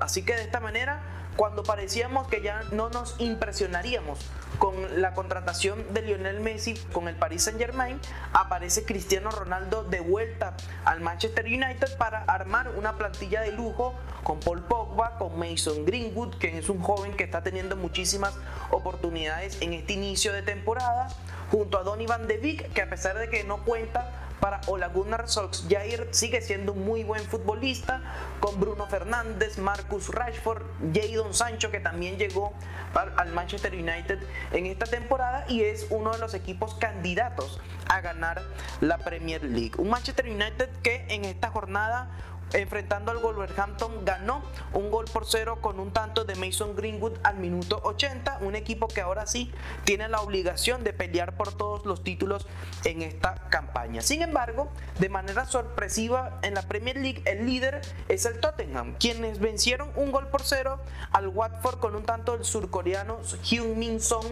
Así 0.00 0.24
que 0.24 0.34
de 0.34 0.42
esta 0.42 0.60
manera 0.60 1.00
cuando 1.36 1.62
parecíamos 1.62 2.28
que 2.28 2.42
ya 2.42 2.64
no 2.72 2.90
nos 2.90 3.18
impresionaríamos 3.18 4.18
con 4.58 5.00
la 5.00 5.14
contratación 5.14 5.94
de 5.94 6.02
Lionel 6.02 6.40
Messi 6.40 6.74
con 6.92 7.08
el 7.08 7.14
Paris 7.14 7.44
Saint 7.44 7.58
Germain, 7.58 7.98
aparece 8.34 8.84
Cristiano 8.84 9.30
Ronaldo 9.30 9.84
de 9.84 10.00
vuelta 10.00 10.54
al 10.84 11.00
Manchester 11.00 11.46
United 11.46 11.96
para 11.96 12.24
armar 12.24 12.68
una 12.76 12.98
plantilla 12.98 13.40
de 13.40 13.52
lujo 13.52 13.94
con 14.22 14.38
Paul 14.40 14.62
Pogba, 14.64 15.16
con 15.16 15.38
Mason 15.38 15.86
Greenwood, 15.86 16.34
que 16.36 16.58
es 16.58 16.68
un 16.68 16.82
joven 16.82 17.16
que 17.16 17.24
está 17.24 17.42
teniendo 17.42 17.74
muchísimas 17.74 18.34
oportunidades 18.70 19.62
en 19.62 19.72
este 19.72 19.94
inicio 19.94 20.34
de 20.34 20.42
temporada, 20.42 21.08
junto 21.50 21.78
a 21.78 21.84
Donny 21.84 22.06
Van 22.06 22.26
de 22.26 22.36
Beek, 22.36 22.72
que 22.74 22.82
a 22.82 22.90
pesar 22.90 23.16
de 23.16 23.30
que 23.30 23.44
no 23.44 23.64
cuenta 23.64 24.19
para 24.40 24.60
Ole 24.66 24.88
Gunnar 24.88 25.28
Solskjaer 25.28 26.08
sigue 26.10 26.40
siendo 26.40 26.72
un 26.72 26.84
muy 26.84 27.04
buen 27.04 27.22
futbolista 27.22 28.00
con 28.40 28.58
Bruno 28.58 28.86
Fernández, 28.86 29.58
Marcus 29.58 30.08
Rashford, 30.08 30.64
Jadon 30.92 31.34
Sancho 31.34 31.70
que 31.70 31.80
también 31.80 32.16
llegó 32.18 32.54
al 32.94 33.32
Manchester 33.32 33.74
United 33.74 34.18
en 34.52 34.66
esta 34.66 34.86
temporada 34.86 35.44
y 35.48 35.62
es 35.62 35.86
uno 35.90 36.12
de 36.12 36.18
los 36.18 36.34
equipos 36.34 36.74
candidatos 36.74 37.60
a 37.88 38.00
ganar 38.00 38.42
la 38.80 38.98
Premier 38.98 39.42
League. 39.44 39.72
Un 39.76 39.90
Manchester 39.90 40.26
United 40.26 40.70
que 40.82 41.04
en 41.08 41.24
esta 41.24 41.50
jornada 41.50 42.10
enfrentando 42.52 43.10
al 43.10 43.18
Wolverhampton 43.18 44.04
ganó 44.04 44.42
un 44.72 44.90
gol 44.90 45.06
por 45.12 45.26
cero 45.26 45.58
con 45.60 45.80
un 45.80 45.92
tanto 45.92 46.24
de 46.24 46.34
Mason 46.34 46.74
Greenwood 46.74 47.18
al 47.22 47.38
minuto 47.38 47.80
80, 47.84 48.38
un 48.42 48.56
equipo 48.56 48.88
que 48.88 49.00
ahora 49.00 49.26
sí 49.26 49.52
tiene 49.84 50.08
la 50.08 50.20
obligación 50.20 50.84
de 50.84 50.92
pelear 50.92 51.36
por 51.36 51.52
todos 51.52 51.86
los 51.86 52.02
títulos 52.02 52.46
en 52.84 53.02
esta 53.02 53.34
campaña. 53.50 54.02
Sin 54.02 54.22
embargo, 54.22 54.70
de 54.98 55.08
manera 55.08 55.44
sorpresiva 55.44 56.38
en 56.42 56.54
la 56.54 56.62
Premier 56.62 56.96
League 56.96 57.22
el 57.26 57.46
líder 57.46 57.80
es 58.08 58.26
el 58.26 58.40
Tottenham, 58.40 58.96
quienes 58.98 59.38
vencieron 59.38 59.90
un 59.96 60.12
gol 60.12 60.28
por 60.28 60.42
cero 60.42 60.80
al 61.12 61.28
Watford 61.28 61.78
con 61.78 61.94
un 61.94 62.04
tanto 62.04 62.32
del 62.32 62.44
surcoreano 62.44 63.20
Hyun 63.44 63.78
Min 63.78 64.00
Song 64.00 64.26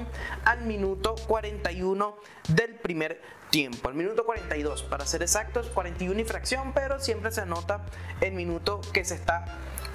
al 0.45 0.63
minuto 0.63 1.15
41 1.27 2.17
del 2.49 2.75
primer 2.77 3.21
tiempo, 3.51 3.89
al 3.89 3.95
minuto 3.95 4.25
42, 4.25 4.83
para 4.85 5.07
ser 5.07 5.23
exactos, 5.23 5.69
41 5.71 6.21
y 6.21 6.25
fracción, 6.25 6.73
pero 6.73 7.01
siempre 7.01 7.31
se 7.33 7.41
anota 7.41 7.81
el 8.21 8.33
minuto 8.33 8.81
que 8.93 9.05
se 9.05 9.15
está 9.15 9.45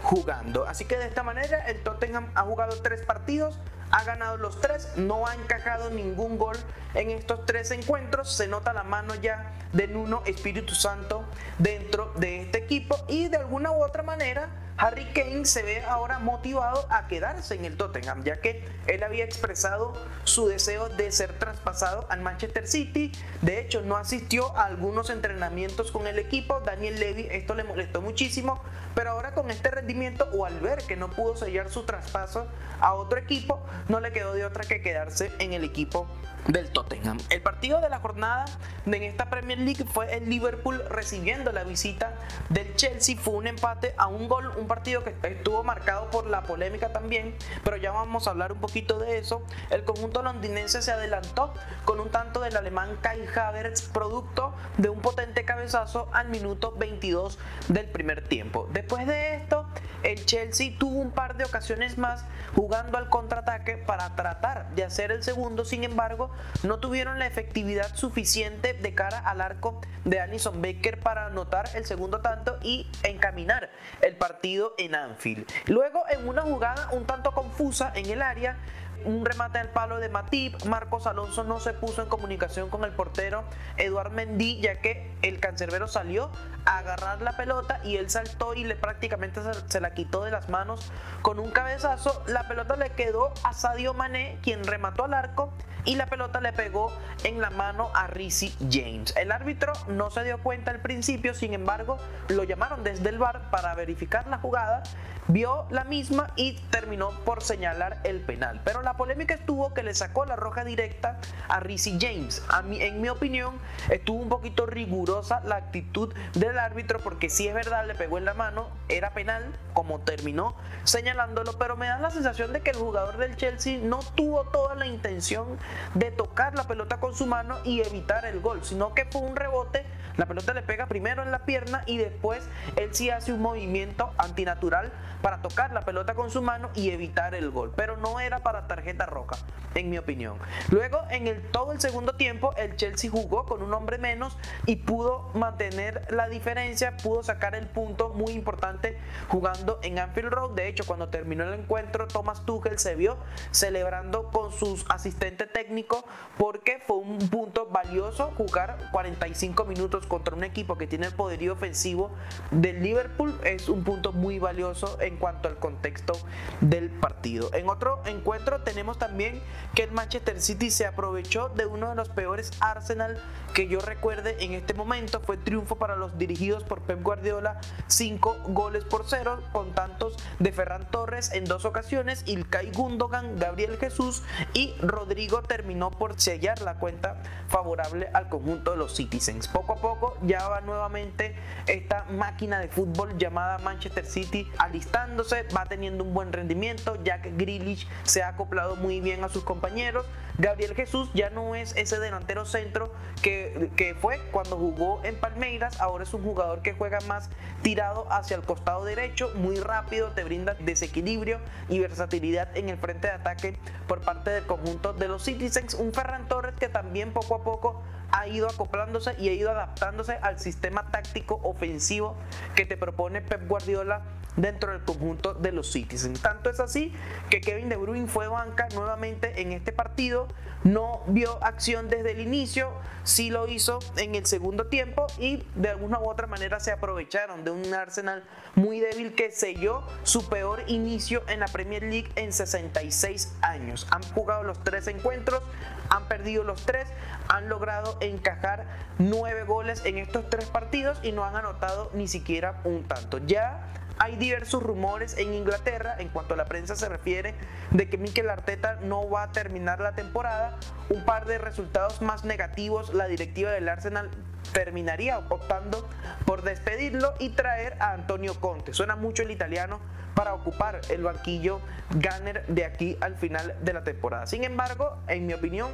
jugando. 0.03 0.65
Así 0.67 0.85
que 0.85 0.97
de 0.97 1.07
esta 1.07 1.23
manera 1.23 1.65
el 1.67 1.81
Tottenham 1.81 2.31
ha 2.35 2.43
jugado 2.43 2.81
tres 2.81 3.01
partidos, 3.01 3.59
ha 3.91 4.03
ganado 4.03 4.37
los 4.37 4.59
tres, 4.59 4.89
no 4.95 5.27
ha 5.27 5.35
encajado 5.35 5.89
ningún 5.89 6.37
gol 6.37 6.57
en 6.93 7.09
estos 7.11 7.45
tres 7.45 7.71
encuentros. 7.71 8.33
Se 8.33 8.47
nota 8.47 8.73
la 8.73 8.83
mano 8.83 9.15
ya 9.15 9.53
de 9.71 9.87
Nuno 9.87 10.23
Espíritu 10.25 10.75
Santo 10.75 11.23
dentro 11.59 12.11
de 12.15 12.41
este 12.41 12.57
equipo 12.57 12.97
y 13.07 13.29
de 13.29 13.37
alguna 13.37 13.71
u 13.71 13.83
otra 13.83 14.03
manera 14.03 14.49
Harry 14.77 15.05
Kane 15.13 15.45
se 15.45 15.63
ve 15.63 15.83
ahora 15.85 16.19
motivado 16.19 16.85
a 16.89 17.07
quedarse 17.07 17.55
en 17.55 17.65
el 17.65 17.77
Tottenham, 17.77 18.23
ya 18.23 18.41
que 18.41 18.65
él 18.87 19.03
había 19.03 19.23
expresado 19.23 19.93
su 20.23 20.47
deseo 20.47 20.89
de 20.89 21.11
ser 21.11 21.37
traspasado 21.39 22.05
al 22.09 22.21
Manchester 22.21 22.67
City. 22.67 23.11
De 23.41 23.59
hecho, 23.59 23.81
no 23.81 23.97
asistió 23.97 24.55
a 24.57 24.65
algunos 24.65 25.09
entrenamientos 25.09 25.91
con 25.91 26.07
el 26.07 26.19
equipo. 26.19 26.59
Daniel 26.61 26.99
Levy 26.99 27.27
esto 27.31 27.55
le 27.55 27.63
molestó 27.63 28.01
muchísimo, 28.01 28.61
pero 28.95 29.11
ahora 29.11 29.33
con 29.33 29.51
este 29.51 29.71
rendimiento 29.71 30.29
o 30.33 30.45
al 30.45 30.59
ver 30.59 30.79
que 30.83 30.95
no 30.95 31.09
pudo 31.09 31.35
sellar 31.35 31.69
su 31.69 31.83
traspaso 31.83 32.47
a 32.79 32.93
otro 32.93 33.19
equipo, 33.19 33.59
no 33.87 33.99
le 33.99 34.11
quedó 34.11 34.33
de 34.33 34.45
otra 34.45 34.63
que 34.63 34.81
quedarse 34.81 35.31
en 35.39 35.53
el 35.53 35.63
equipo 35.63 36.07
del 36.47 36.69
Tottenham. 36.69 37.17
El 37.29 37.41
partido 37.41 37.79
de 37.79 37.89
la 37.89 37.99
jornada 37.99 38.45
en 38.85 39.03
esta 39.03 39.29
Premier 39.29 39.59
League 39.59 39.85
fue 39.85 40.13
el 40.15 40.29
Liverpool 40.29 40.83
recibiendo 40.89 41.51
la 41.51 41.63
visita 41.63 42.13
del 42.49 42.75
Chelsea. 42.75 43.15
Fue 43.17 43.35
un 43.35 43.47
empate 43.47 43.93
a 43.97 44.07
un 44.07 44.27
gol, 44.27 44.51
un 44.63 44.67
partido 44.67 45.03
que 45.03 45.15
estuvo 45.23 45.63
marcado 45.63 46.09
por 46.09 46.25
la 46.25 46.43
polémica 46.43 46.93
también, 46.93 47.35
pero 47.63 47.77
ya 47.77 47.91
vamos 47.91 48.27
a 48.27 48.31
hablar 48.31 48.53
un 48.53 48.59
poquito 48.59 48.97
de 48.97 49.17
eso. 49.17 49.43
El 49.69 49.83
conjunto 49.83 50.23
londinense 50.23 50.81
se 50.81 50.91
adelantó 50.91 51.53
con 51.85 51.99
un 51.99 52.09
tanto 52.09 52.39
del 52.39 52.55
alemán 52.55 52.97
Kai 53.01 53.27
Havertz, 53.27 53.81
producto 53.89 54.53
de 54.77 54.89
un 54.89 55.01
potente 55.01 55.43
cabezazo 55.43 56.09
al 56.13 56.29
minuto 56.29 56.73
22 56.77 57.37
del 57.67 57.87
primer 57.87 58.27
tiempo. 58.27 58.67
Después 58.71 59.05
de 59.05 59.35
esto, 59.35 59.65
el 60.03 60.25
Chelsea 60.25 60.77
tuvo 60.77 60.99
un 60.99 61.11
par 61.11 61.35
de 61.37 61.43
ocasiones 61.43 61.97
más 61.97 62.25
jugando 62.55 62.97
al 62.97 63.09
contraataque 63.09 63.77
para 63.77 64.15
tratar 64.15 64.69
de 64.75 64.83
hacer 64.83 65.11
el 65.11 65.23
segundo, 65.23 65.65
sin 65.65 65.83
embargo, 65.83 66.31
no 66.63 66.79
tuvieron 66.79 67.19
la 67.19 67.27
efectividad 67.27 67.95
suficiente 67.95 68.73
de 68.73 68.95
cara 68.95 69.19
al 69.19 69.41
arco 69.41 69.81
de 70.05 70.19
Alison 70.19 70.61
Baker 70.61 70.99
para 70.99 71.25
anotar 71.27 71.69
el 71.75 71.85
segundo 71.85 72.21
tanto 72.21 72.57
y 72.61 72.87
encaminar 73.03 73.69
el 74.01 74.15
partido 74.15 74.52
en 74.77 74.95
Anfield. 74.95 75.47
Luego, 75.67 76.03
en 76.09 76.27
una 76.27 76.41
jugada 76.43 76.89
un 76.91 77.05
tanto 77.05 77.31
confusa 77.31 77.91
en 77.95 78.09
el 78.09 78.21
área, 78.21 78.57
un 79.05 79.25
remate 79.25 79.59
al 79.59 79.69
palo 79.69 79.97
de 79.97 80.09
Matip. 80.09 80.63
Marcos 80.65 81.07
Alonso 81.07 81.43
no 81.43 81.59
se 81.59 81.73
puso 81.73 82.01
en 82.01 82.09
comunicación 82.09 82.69
con 82.69 82.83
el 82.83 82.91
portero 82.91 83.43
Eduard 83.77 84.11
Mendy, 84.11 84.61
ya 84.61 84.79
que 84.79 85.11
el 85.21 85.39
cancerbero 85.39 85.87
salió 85.87 86.31
agarrar 86.65 87.21
la 87.21 87.35
pelota 87.37 87.79
y 87.83 87.97
él 87.97 88.09
saltó 88.09 88.53
y 88.53 88.63
le 88.63 88.75
prácticamente 88.75 89.41
se, 89.67 89.81
la 89.81 89.93
quitó 89.93 90.23
de 90.23 90.31
las 90.31 90.49
manos 90.49 90.91
con 91.21 91.39
un 91.39 91.51
cabezazo. 91.51 92.23
La 92.27 92.47
pelota 92.47 92.75
le 92.75 92.91
quedó 92.91 93.33
a 93.43 93.53
Sadio 93.53 93.93
Mané, 93.93 94.39
quien 94.41 94.63
remató 94.63 95.05
al 95.05 95.13
arco 95.13 95.53
y 95.85 95.95
la 95.95 96.05
pelota 96.07 96.39
le 96.39 96.53
pegó 96.53 96.91
en 97.23 97.41
la 97.41 97.49
mano 97.49 97.89
a 97.93 98.07
Rizzy 98.07 98.53
James. 98.71 99.13
El 99.17 99.31
árbitro 99.31 99.73
no 99.87 100.09
se 100.11 100.23
dio 100.23 100.41
cuenta 100.41 100.71
al 100.71 100.79
principio, 100.79 101.33
sin 101.33 101.53
embargo, 101.53 101.97
lo 102.29 102.43
llamaron 102.43 102.83
desde 102.83 103.09
el 103.09 103.17
bar 103.17 103.49
para 103.51 103.75
verificar 103.75 104.27
la 104.27 104.37
jugada, 104.37 104.83
vio 105.27 105.65
la 105.69 105.83
misma 105.83 106.31
y 106.35 106.53
terminó 106.69 107.11
por 107.25 107.43
señalar 107.43 107.99
el 108.03 108.21
penal. 108.21 108.61
Pero 108.63 108.81
la 108.81 108.95
polémica 108.95 109.33
estuvo 109.33 109.73
que 109.73 109.83
le 109.83 109.93
sacó 109.93 110.25
la 110.25 110.35
roja 110.35 110.63
directa 110.63 111.19
a 111.47 111.59
Rizzy 111.59 111.97
James. 111.99 112.43
A 112.49 112.61
mí, 112.61 112.81
en 112.81 113.01
mi 113.01 113.09
opinión, 113.09 113.59
estuvo 113.89 114.21
un 114.21 114.29
poquito 114.29 114.65
rigurosa 114.65 115.41
la 115.45 115.55
actitud 115.55 116.13
del 116.53 116.59
árbitro 116.59 116.99
porque 116.99 117.29
si 117.29 117.47
es 117.47 117.53
verdad 117.53 117.85
le 117.85 117.95
pegó 117.95 118.19
en 118.19 118.25
la 118.25 118.35
mano, 118.35 118.69
era 118.87 119.09
penal 119.11 119.43
como 119.73 119.99
terminó 119.99 120.55
señalándolo, 120.83 121.57
pero 121.57 121.75
me 121.77 121.87
da 121.87 121.97
la 121.97 122.11
sensación 122.11 122.53
de 122.53 122.61
que 122.61 122.71
el 122.71 122.77
jugador 122.77 123.17
del 123.17 123.35
Chelsea 123.35 123.79
no 123.81 123.99
tuvo 124.15 124.43
toda 124.45 124.75
la 124.75 124.85
intención 124.85 125.57
de 125.93 126.11
tocar 126.11 126.55
la 126.55 126.67
pelota 126.67 126.99
con 126.99 127.15
su 127.15 127.25
mano 127.25 127.57
y 127.63 127.81
evitar 127.81 128.25
el 128.25 128.39
gol, 128.39 128.63
sino 128.63 128.93
que 128.93 129.05
fue 129.05 129.21
un 129.21 129.35
rebote, 129.35 129.85
la 130.17 130.25
pelota 130.25 130.53
le 130.53 130.61
pega 130.61 130.87
primero 130.87 131.23
en 131.23 131.31
la 131.31 131.45
pierna 131.45 131.83
y 131.85 131.97
después 131.97 132.47
él 132.75 132.89
sí 132.93 133.09
hace 133.09 133.33
un 133.33 133.41
movimiento 133.41 134.13
antinatural 134.17 134.91
para 135.23 135.41
tocar 135.41 135.71
la 135.71 135.81
pelota 135.81 136.15
con 136.15 136.29
su 136.29 136.41
mano 136.41 136.69
y 136.75 136.89
evitar 136.89 137.33
el 137.33 137.49
gol, 137.49 137.71
pero 137.77 137.95
no 137.95 138.19
era 138.19 138.39
para 138.39 138.67
tarjeta 138.67 139.05
roja, 139.05 139.37
en 139.73 139.89
mi 139.89 139.97
opinión. 139.97 140.37
Luego, 140.69 140.99
en 141.09 141.41
todo 141.51 141.71
el 141.71 141.79
segundo 141.79 142.15
tiempo, 142.15 142.53
el 142.57 142.75
Chelsea 142.75 143.09
jugó 143.09 143.45
con 143.45 143.61
un 143.61 143.73
hombre 143.73 143.97
menos 143.97 144.37
y 144.65 144.75
pudo 144.75 145.31
mantener 145.33 146.05
la 146.09 146.27
diferencia, 146.27 146.97
pudo 146.97 147.23
sacar 147.23 147.55
el 147.55 147.67
punto 147.67 148.09
muy 148.09 148.33
importante 148.33 148.97
jugando 149.29 149.79
en 149.81 149.97
Anfield 149.97 150.29
Road. 150.29 150.51
De 150.55 150.67
hecho, 150.67 150.83
cuando 150.85 151.07
terminó 151.07 151.45
el 151.45 151.53
encuentro, 151.57 152.05
Thomas 152.07 152.45
Tuchel 152.45 152.77
se 152.77 152.95
vio 152.95 153.17
celebrando 153.51 154.29
con 154.29 154.51
sus 154.51 154.85
asistentes 154.89 155.51
técnicos 155.53 156.03
porque 156.37 156.81
fue 156.85 156.97
un 156.97 157.17
punto 157.29 157.67
valioso 157.67 158.33
jugar 158.37 158.89
45 158.91 159.63
minutos 159.63 160.02
contra 160.07 160.35
un 160.35 160.43
equipo 160.43 160.77
que 160.77 160.87
tiene 160.87 161.07
el 161.07 161.13
poderío 161.13 161.53
ofensivo 161.53 162.11
del 162.51 162.81
Liverpool. 162.81 163.39
Es 163.43 163.69
un 163.69 163.83
punto 163.83 164.11
muy 164.11 164.39
valioso 164.39 164.99
en 165.01 165.17
cuanto 165.17 165.47
al 165.47 165.57
contexto 165.57 166.13
del 166.61 166.89
partido. 166.89 167.53
En 167.53 167.69
otro 167.69 168.01
encuentro 168.05 168.61
tenemos 168.61 168.97
también 168.97 169.41
que 169.75 169.83
el 169.83 169.91
Manchester 169.91 170.41
City 170.41 170.71
se 170.71 170.85
aprovechó 170.85 171.49
de 171.49 171.65
uno 171.65 171.89
de 171.89 171.95
los 171.95 172.09
peores 172.09 172.51
Arsenal 172.59 173.21
que 173.53 173.67
yo 173.67 173.79
recuerde 173.79 174.37
en 174.39 174.53
este 174.53 174.73
momento. 174.73 175.19
Fue 175.19 175.37
triunfo 175.37 175.75
para 175.75 175.95
los 175.95 176.17
dirigidos 176.17 176.63
por 176.63 176.81
Pep 176.81 177.01
Guardiola, 177.01 177.59
5 177.87 178.37
goles 178.47 178.83
por 178.85 179.05
0 179.07 179.41
con 179.51 179.73
tantos 179.73 180.17
de 180.39 180.51
Ferran 180.51 180.89
Torres 180.89 181.31
en 181.33 181.45
dos 181.45 181.65
ocasiones, 181.65 182.23
Ilkay 182.25 182.71
Gundogan, 182.71 183.37
Gabriel 183.37 183.77
Jesús 183.77 184.23
y 184.53 184.73
Rodrigo 184.79 185.41
terminó 185.43 185.91
por 185.91 186.19
sellar 186.19 186.61
la 186.61 186.75
cuenta 186.75 187.21
favorable 187.47 188.09
al 188.13 188.29
conjunto 188.29 188.71
de 188.71 188.77
los 188.77 188.95
Citizens. 188.95 189.47
Poco 189.47 189.73
a 189.73 189.75
poco 189.77 189.92
ya 190.23 190.47
va 190.47 190.61
nuevamente 190.61 191.35
esta 191.67 192.05
máquina 192.11 192.59
de 192.59 192.67
fútbol 192.67 193.17
llamada 193.17 193.57
Manchester 193.59 194.05
City 194.05 194.49
alistándose, 194.57 195.43
va 195.55 195.65
teniendo 195.65 196.03
un 196.03 196.13
buen 196.13 196.33
rendimiento, 196.33 196.97
Jack 197.03 197.29
Grealish 197.37 197.87
se 198.03 198.23
ha 198.23 198.29
acoplado 198.29 198.75
muy 198.75 199.01
bien 199.01 199.23
a 199.23 199.29
sus 199.29 199.43
compañeros, 199.43 200.05
Gabriel 200.37 200.73
Jesús 200.75 201.09
ya 201.13 201.29
no 201.29 201.55
es 201.55 201.75
ese 201.75 201.99
delantero 201.99 202.45
centro 202.45 202.91
que, 203.21 203.69
que 203.75 203.93
fue 203.93 204.19
cuando 204.31 204.57
jugó 204.57 204.99
en 205.03 205.15
Palmeiras, 205.15 205.79
ahora 205.79 206.03
es 206.03 206.13
un 206.13 206.23
jugador 206.23 206.61
que 206.61 206.73
juega 206.73 206.99
más 207.07 207.29
tirado 207.61 208.11
hacia 208.11 208.35
el 208.35 208.43
costado 208.43 208.83
derecho, 208.83 209.31
muy 209.35 209.57
rápido, 209.57 210.09
te 210.09 210.23
brinda 210.23 210.55
desequilibrio 210.55 211.39
y 211.69 211.79
versatilidad 211.79 212.55
en 212.57 212.69
el 212.69 212.77
frente 212.77 213.07
de 213.07 213.13
ataque 213.13 213.57
por 213.87 214.01
parte 214.01 214.31
del 214.31 214.45
conjunto 214.45 214.93
de 214.93 215.07
los 215.07 215.23
Citizens. 215.23 215.75
Un 215.75 215.93
Ferran 215.93 216.27
Torres 216.27 216.55
que 216.59 216.69
también 216.69 217.13
poco 217.13 217.35
a 217.35 217.43
poco 217.43 217.81
ha 218.11 218.27
ido 218.27 218.47
acoplándose 218.47 219.15
y 219.19 219.29
ha 219.29 219.33
ido 219.33 219.51
adaptándose 219.51 220.13
al 220.21 220.39
sistema 220.39 220.89
táctico 220.91 221.39
ofensivo 221.43 222.15
que 222.55 222.65
te 222.65 222.77
propone 222.77 223.21
Pep 223.21 223.47
Guardiola 223.47 224.01
dentro 224.35 224.71
del 224.71 224.83
conjunto 224.83 225.33
de 225.33 225.51
los 225.51 225.71
Citizens. 225.71 226.21
Tanto 226.21 226.49
es 226.49 226.59
así 226.59 226.93
que 227.29 227.41
Kevin 227.41 227.69
De 227.69 227.75
Bruyne 227.75 228.07
fue 228.07 228.27
banca 228.27 228.67
nuevamente 228.73 229.41
en 229.41 229.51
este 229.51 229.71
partido, 229.71 230.27
no 230.63 231.03
vio 231.07 231.43
acción 231.43 231.89
desde 231.89 232.11
el 232.11 232.21
inicio, 232.21 232.71
sí 233.03 233.29
lo 233.29 233.47
hizo 233.47 233.79
en 233.97 234.15
el 234.15 234.25
segundo 234.25 234.67
tiempo 234.67 235.07
y 235.19 235.45
de 235.55 235.69
alguna 235.69 235.99
u 235.99 236.09
otra 236.09 236.27
manera 236.27 236.59
se 236.59 236.71
aprovecharon 236.71 237.43
de 237.43 237.51
un 237.51 237.73
Arsenal 237.73 238.23
muy 238.55 238.79
débil 238.79 239.13
que 239.13 239.31
selló 239.31 239.83
su 240.03 240.29
peor 240.29 240.63
inicio 240.67 241.21
en 241.27 241.41
la 241.41 241.47
Premier 241.47 241.83
League 241.83 242.11
en 242.15 242.31
66 242.31 243.35
años. 243.41 243.87
Han 243.91 244.03
jugado 244.13 244.43
los 244.43 244.63
tres 244.63 244.87
encuentros, 244.87 245.41
han 245.89 246.07
perdido 246.07 246.43
los 246.43 246.65
tres, 246.65 246.87
han 247.27 247.49
logrado 247.49 247.97
encajar 247.99 248.65
nueve 248.99 249.43
goles 249.43 249.83
en 249.85 249.97
estos 249.97 250.29
tres 250.29 250.45
partidos 250.45 250.99
y 251.03 251.11
no 251.11 251.25
han 251.25 251.35
anotado 251.35 251.91
ni 251.93 252.07
siquiera 252.07 252.61
un 252.63 252.83
tanto. 252.83 253.17
Ya 253.19 253.82
hay 254.03 254.17
diversos 254.17 254.61
rumores 254.61 255.17
en 255.17 255.33
Inglaterra 255.33 255.95
en 255.97 256.09
cuanto 256.09 256.33
a 256.33 256.37
la 256.37 256.43
prensa 256.43 256.75
se 256.75 256.89
refiere 256.89 257.35
de 257.71 257.87
que 257.87 257.97
Mikel 257.97 258.29
Arteta 258.29 258.79
no 258.81 259.09
va 259.09 259.23
a 259.23 259.31
terminar 259.31 259.79
la 259.79 259.93
temporada. 259.93 260.57
Un 260.89 261.05
par 261.05 261.25
de 261.25 261.37
resultados 261.37 262.01
más 262.01 262.25
negativos, 262.25 262.93
la 262.93 263.07
directiva 263.07 263.51
del 263.51 263.69
Arsenal 263.69 264.11
terminaría 264.51 265.19
optando 265.19 265.87
por 266.25 266.41
despedirlo 266.41 267.13
y 267.17 267.29
traer 267.29 267.77
a 267.79 267.93
Antonio 267.93 268.37
Conte. 268.41 268.73
Suena 268.73 268.97
mucho 268.97 269.23
el 269.23 269.31
italiano 269.31 269.79
para 270.15 270.33
ocupar 270.33 270.81
el 270.89 271.03
banquillo 271.03 271.61
Gunner 271.91 272.45
de 272.47 272.65
aquí 272.65 272.97
al 272.99 273.15
final 273.15 273.55
de 273.61 273.71
la 273.71 273.85
temporada. 273.85 274.25
Sin 274.25 274.43
embargo, 274.43 274.97
en 275.07 275.27
mi 275.27 275.33
opinión, 275.33 275.71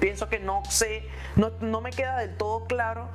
pienso 0.00 0.28
que 0.28 0.40
no 0.40 0.64
sé, 0.68 1.08
no, 1.36 1.52
no 1.60 1.80
me 1.80 1.90
queda 1.90 2.18
del 2.18 2.36
todo 2.36 2.66
claro 2.66 3.08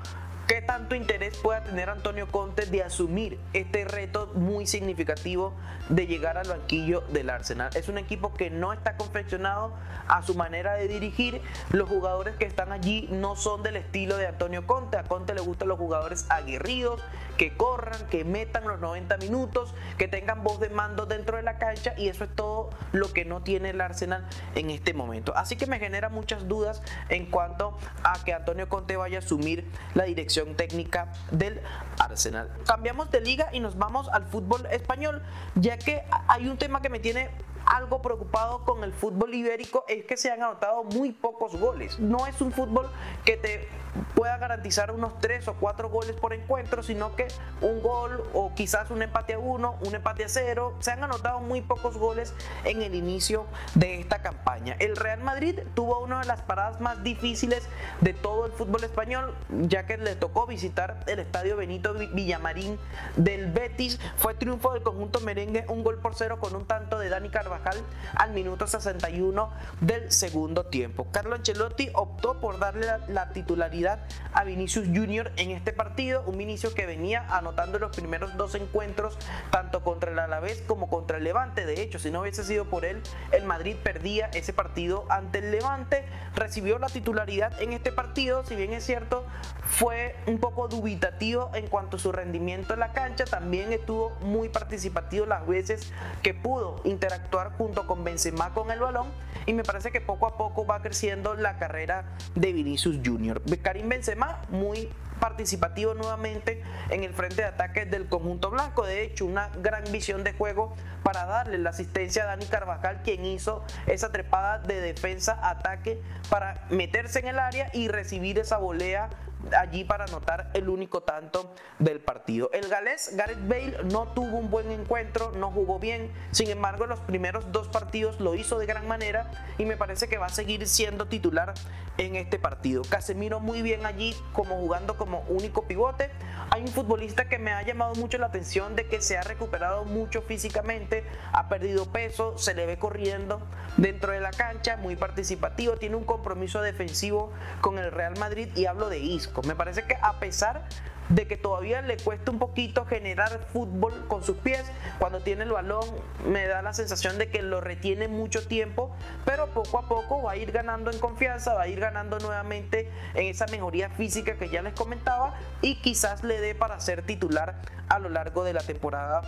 ¿Qué 0.52 0.62
tanto 0.62 0.96
interés 0.96 1.38
pueda 1.38 1.64
tener 1.64 1.90
Antonio 1.90 2.28
Conte 2.28 2.66
de 2.66 2.84
asumir 2.84 3.40
este 3.54 3.86
reto 3.86 4.34
muy 4.36 4.68
significativo 4.68 5.54
de 5.88 6.08
llegar 6.08 6.38
al 6.38 6.50
banquillo 6.50 7.06
del 7.14 7.30
Arsenal? 7.30 7.70
Es 7.74 7.88
un 7.88 7.98
equipo 7.98 8.34
que 8.34 8.50
no 8.50 8.74
está 8.74 8.98
confeccionado 8.98 9.74
a 10.10 10.22
su 10.24 10.36
manera 10.36 10.74
de 10.74 10.90
dirigir. 10.90 11.42
Los 11.70 11.88
jugadores 11.88 12.36
que 12.36 12.44
están 12.44 12.74
allí 12.74 13.08
no 13.14 13.38
son 13.38 13.64
del 13.64 13.78
estilo 13.78 14.18
de 14.18 14.28
Antonio 14.28 14.68
Conte. 14.68 14.98
A 14.98 15.04
Conte 15.04 15.34
le 15.34 15.40
gustan 15.40 15.70
los 15.70 15.80
jugadores 15.80 16.26
aguerridos, 16.30 17.02
que 17.38 17.56
corran, 17.56 18.10
que 18.10 18.26
metan 18.26 18.68
los 18.68 18.82
90 18.82 19.18
minutos, 19.20 19.74
que 19.98 20.10
tengan 20.10 20.44
voz 20.44 20.60
de 20.60 20.70
mando 20.70 21.06
dentro 21.06 21.38
de 21.38 21.44
la 21.44 21.60
cancha 21.60 21.94
y 21.98 22.10
eso 22.10 22.26
es 22.26 22.36
todo 22.36 22.72
lo 22.92 23.14
que 23.14 23.24
no 23.24 23.42
tiene 23.42 23.70
el 23.70 23.80
Arsenal 23.80 24.28
en 24.56 24.70
este 24.70 24.94
momento. 24.94 25.34
Así 25.34 25.56
que 25.56 25.66
me 25.66 25.80
genera 25.80 26.10
muchas 26.10 26.50
dudas 26.50 26.84
en 27.08 27.28
cuanto 27.28 27.78
a 28.04 28.22
que 28.26 28.34
Antonio 28.34 28.68
Conte 28.68 28.98
vaya 28.98 29.20
a 29.20 29.22
asumir 29.22 29.66
la 29.96 30.04
dirección 30.04 30.41
técnica 30.56 31.12
del 31.32 31.62
Arsenal. 32.00 32.52
Cambiamos 32.66 33.12
de 33.12 33.22
liga 33.22 33.50
y 33.52 33.60
nos 33.60 33.78
vamos 33.78 34.10
al 34.10 34.26
fútbol 34.26 34.66
español, 34.68 35.22
ya 35.56 35.78
que 35.78 36.04
hay 36.28 36.48
un 36.48 36.58
tema 36.58 36.82
que 36.82 36.90
me 36.90 37.00
tiene 37.00 37.30
algo 37.66 38.02
preocupado 38.02 38.66
con 38.66 38.84
el 38.84 38.92
fútbol 38.92 39.34
ibérico 39.34 39.86
es 39.88 40.06
que 40.06 40.18
se 40.18 40.32
han 40.32 40.42
anotado 40.44 40.84
muy 40.84 41.12
pocos 41.12 41.56
goles. 41.56 42.00
No 42.00 42.28
es 42.28 42.42
un 42.42 42.52
fútbol 42.52 42.90
que 43.24 43.38
te 43.38 43.68
pueda 44.16 44.38
garantizar 44.38 44.92
unos 44.92 45.20
3 45.20 45.48
o 45.50 45.54
4 45.56 45.90
goles 45.90 46.16
por 46.16 46.34
encuentro, 46.34 46.84
sino 46.84 47.16
que 47.16 47.28
un 47.62 47.82
gol 47.82 48.24
o 48.34 48.54
quizás 48.56 48.92
un 48.92 49.02
empate 49.02 49.34
a 49.34 49.40
1, 49.40 49.80
un 49.86 49.96
empate 49.96 50.26
a 50.26 50.30
0. 50.30 50.78
Se 50.80 50.92
han 50.92 51.04
anotado 51.04 51.40
muy 51.40 51.62
pocos 51.62 51.98
goles 51.98 52.34
en 52.64 52.82
el 52.82 52.96
inicio 52.96 53.46
de 53.76 54.00
esta 54.00 54.22
campaña. 54.22 54.76
El 54.80 54.96
Real 54.96 55.22
Madrid 55.22 55.60
tuvo 55.74 56.00
una 56.00 56.22
de 56.22 56.28
las 56.28 56.42
paradas 56.42 56.82
más 56.82 57.04
difíciles 57.04 57.68
de 58.02 58.14
todo 58.14 58.46
el 58.46 58.52
fútbol 58.52 58.84
español, 58.84 59.36
ya 59.50 59.86
que 59.86 59.98
le 59.98 60.16
tocó 60.16 60.48
visitar 60.48 61.00
el 61.08 61.20
estadio 61.20 61.58
Benito 61.58 61.94
Villamarín 61.94 62.80
del 63.16 63.52
Betis. 63.52 64.00
Fue 64.18 64.34
triunfo 64.34 64.74
del 64.74 64.84
conjunto 64.84 65.20
merengue, 65.22 65.66
un 65.68 65.84
gol 65.84 66.00
por 66.00 66.16
cero 66.16 66.40
con 66.40 66.56
un 66.56 66.66
tanto 66.66 67.00
de 67.00 67.10
Dani 67.10 67.30
Carvajal 67.30 67.78
al 68.16 68.32
minuto 68.32 68.68
61 68.68 69.52
del 69.82 70.12
segundo 70.12 70.66
tiempo. 70.66 71.08
Carlo 71.12 71.36
Ancelotti 71.36 71.90
optó 71.94 72.40
por 72.40 72.60
darle 72.60 72.88
la 73.08 73.30
titularidad 73.30 73.81
a 73.88 74.44
Vinicius 74.44 74.88
Junior 74.88 75.32
en 75.38 75.52
este 75.52 75.74
partido, 75.74 76.24
un 76.26 76.38
Vinicius 76.38 76.74
que 76.74 76.86
venía 76.86 77.26
anotando 77.30 77.80
los 77.80 77.96
primeros 77.96 78.38
dos 78.38 78.56
encuentros, 78.56 79.18
tanto 79.52 79.84
contra 79.84 80.12
el 80.12 80.20
Alavés 80.20 80.62
como 80.68 80.90
contra 80.90 81.18
el 81.18 81.24
Levante. 81.24 81.66
De 81.66 81.82
hecho, 81.82 82.00
si 82.00 82.12
no 82.12 82.22
hubiese 82.22 82.44
sido 82.44 82.66
por 82.66 82.86
él, 82.86 83.02
el 83.32 83.46
Madrid 83.46 83.76
perdía 83.82 84.28
ese 84.34 84.54
partido 84.54 85.06
ante 85.10 85.40
el 85.40 85.52
Levante. 85.52 86.06
Recibió 86.36 86.80
la 86.80 86.88
titularidad 86.88 87.60
en 87.62 87.74
este 87.74 87.92
partido, 87.92 88.46
si 88.46 88.56
bien 88.56 88.74
es 88.74 88.86
cierto, 88.86 89.26
fue 89.64 90.16
un 90.28 90.40
poco 90.40 90.68
dubitativo 90.68 91.52
en 91.54 91.68
cuanto 91.68 91.98
a 91.98 92.00
su 92.00 92.12
rendimiento 92.12 92.74
en 92.74 92.80
la 92.82 92.94
cancha, 92.94 93.26
también 93.26 93.72
estuvo 93.74 94.12
muy 94.22 94.50
participativo 94.50 95.26
las 95.26 95.48
veces 95.48 95.92
que 96.22 96.34
pudo 96.34 96.82
interactuar 96.84 97.52
junto 97.58 97.88
con 97.88 98.04
Benzema 98.04 98.54
con 98.54 98.72
el 98.72 98.80
balón 98.80 99.08
y 99.46 99.54
me 99.54 99.64
parece 99.64 99.92
que 99.92 100.02
poco 100.02 100.28
a 100.28 100.38
poco 100.38 100.66
va 100.66 100.82
creciendo 100.82 101.34
la 101.36 101.58
carrera 101.58 102.06
de 102.36 102.54
Vinicius 102.54 103.00
Junior. 103.04 103.42
Karim 103.72 103.88
Benzema 103.88 104.42
muy 104.50 104.90
participativo 105.22 105.94
nuevamente 105.94 106.62
en 106.90 107.06
el 107.06 107.14
frente 107.14 107.38
de 107.38 107.46
ataque 107.46 107.86
del 107.86 108.10
conjunto 108.10 108.50
blanco. 108.50 108.86
De 108.86 109.02
hecho, 109.02 109.26
una 109.26 109.48
gran 109.62 109.86
visión 109.94 110.26
de 110.26 110.34
juego 110.34 110.76
para 111.04 111.26
darle 111.26 111.58
la 111.58 111.70
asistencia 111.70 112.24
a 112.24 112.26
Dani 112.26 112.48
Carvajal, 112.48 113.02
quien 113.02 113.24
hizo 113.24 113.64
esa 113.88 114.12
trepada 114.12 114.58
de 114.60 114.82
defensa-ataque 114.82 116.02
para 116.30 116.66
meterse 116.70 117.20
en 117.20 117.30
el 117.30 117.40
área 117.40 117.70
y 117.72 117.88
recibir 117.88 118.40
esa 118.40 118.58
volea 118.58 119.10
allí 119.58 119.84
para 119.84 120.06
anotar 120.06 120.52
el 120.54 120.70
único 120.70 121.02
tanto 121.02 121.54
del 121.80 122.00
partido. 122.00 122.50
El 122.54 122.68
galés 122.70 123.16
Gareth 123.16 123.48
Bale 123.48 123.78
no 123.92 124.08
tuvo 124.10 124.38
un 124.38 124.50
buen 124.50 124.72
encuentro, 124.72 125.32
no 125.36 125.52
jugó 125.52 125.80
bien, 125.80 126.12
sin 126.32 126.50
embargo 126.50 126.86
los 126.86 127.00
primeros 127.00 127.52
dos 127.52 127.68
partidos 127.68 128.20
lo 128.20 128.36
hizo 128.36 128.60
de 128.60 128.66
gran 128.66 128.88
manera 128.88 129.32
y 129.58 129.66
me 129.66 129.78
parece 129.78 130.08
que 130.08 130.18
va 130.18 130.28
a 130.28 130.30
seguir 130.30 130.68
siendo 130.68 131.08
titular 131.08 131.54
en 131.98 132.16
este 132.16 132.40
partido. 132.40 132.84
Casemiro 132.84 133.40
muy 133.40 133.62
bien 133.62 133.86
allí 133.86 134.16
como 134.34 134.56
jugando 134.56 134.98
como 134.98 135.22
único 135.28 135.64
pivote. 135.64 136.10
Hay 136.50 136.62
un 136.62 136.68
futbolista 136.68 137.30
que 137.30 137.40
me 137.40 137.52
ha 137.52 137.62
llamado 137.64 137.96
mucho 137.96 138.18
la 138.18 138.28
atención 138.28 138.76
de 138.76 138.88
que 138.88 139.02
se 139.02 139.18
ha 139.18 139.22
recuperado 139.22 139.86
mucho 139.86 140.22
físicamente, 140.22 141.06
ha 141.32 141.48
perdido 141.50 141.92
peso, 141.92 142.38
se 142.38 142.54
le 142.54 142.66
ve 142.66 142.78
corriendo 142.78 143.42
dentro 143.78 144.12
de 144.12 144.20
la 144.20 144.32
cancha, 144.32 144.78
muy 144.78 144.96
participativo, 144.96 145.78
tiene 145.78 145.96
un 145.96 146.04
compromiso 146.04 146.62
defensivo 146.62 147.32
con 147.62 147.80
el 147.80 147.92
Real 147.92 148.18
Madrid 148.20 148.50
y 148.56 148.66
hablo 148.66 148.90
de 148.90 149.00
Isco 149.00 149.31
me 149.46 149.56
parece 149.56 149.84
que 149.84 149.98
a 150.02 150.20
pesar 150.20 150.68
de 151.10 151.28
que 151.28 151.36
todavía 151.36 151.82
le 151.82 151.98
cuesta 151.98 152.32
un 152.32 152.40
poquito 152.40 152.86
generar 152.86 153.48
fútbol 153.52 154.08
con 154.08 154.24
sus 154.24 154.38
pies. 154.38 154.64
Cuando 154.98 155.22
tiene 155.22 155.44
el 155.44 155.52
balón 155.52 155.84
me 156.26 156.48
da 156.48 156.62
la 156.62 156.74
sensación 156.74 157.18
de 157.18 157.30
que 157.30 157.42
lo 157.42 157.60
retiene 157.60 158.08
mucho 158.08 158.48
tiempo, 158.48 158.96
pero 159.26 159.48
poco 159.48 159.80
a 159.80 159.88
poco 159.88 160.24
va 160.24 160.34
a 160.34 160.38
ir 160.38 160.52
ganando 160.52 160.92
en 160.92 161.00
confianza, 161.00 161.54
va 161.54 161.64
a 161.64 161.68
ir 161.68 161.80
ganando 161.80 162.18
nuevamente 162.20 162.90
en 163.14 163.28
esa 163.28 163.46
mejoría 163.48 163.90
física 163.90 164.38
que 164.38 164.50
ya 164.50 164.62
les 164.62 164.74
comentaba 164.74 165.36
y 165.62 165.76
quizás 165.82 166.24
le 166.24 166.40
dé 166.40 166.56
para 166.56 166.80
ser 166.80 167.04
titular 167.04 167.62
a 167.90 168.00
lo 168.00 168.10
largo 168.10 168.44
de 168.44 168.54
la 168.54 168.62
temporada 168.62 169.22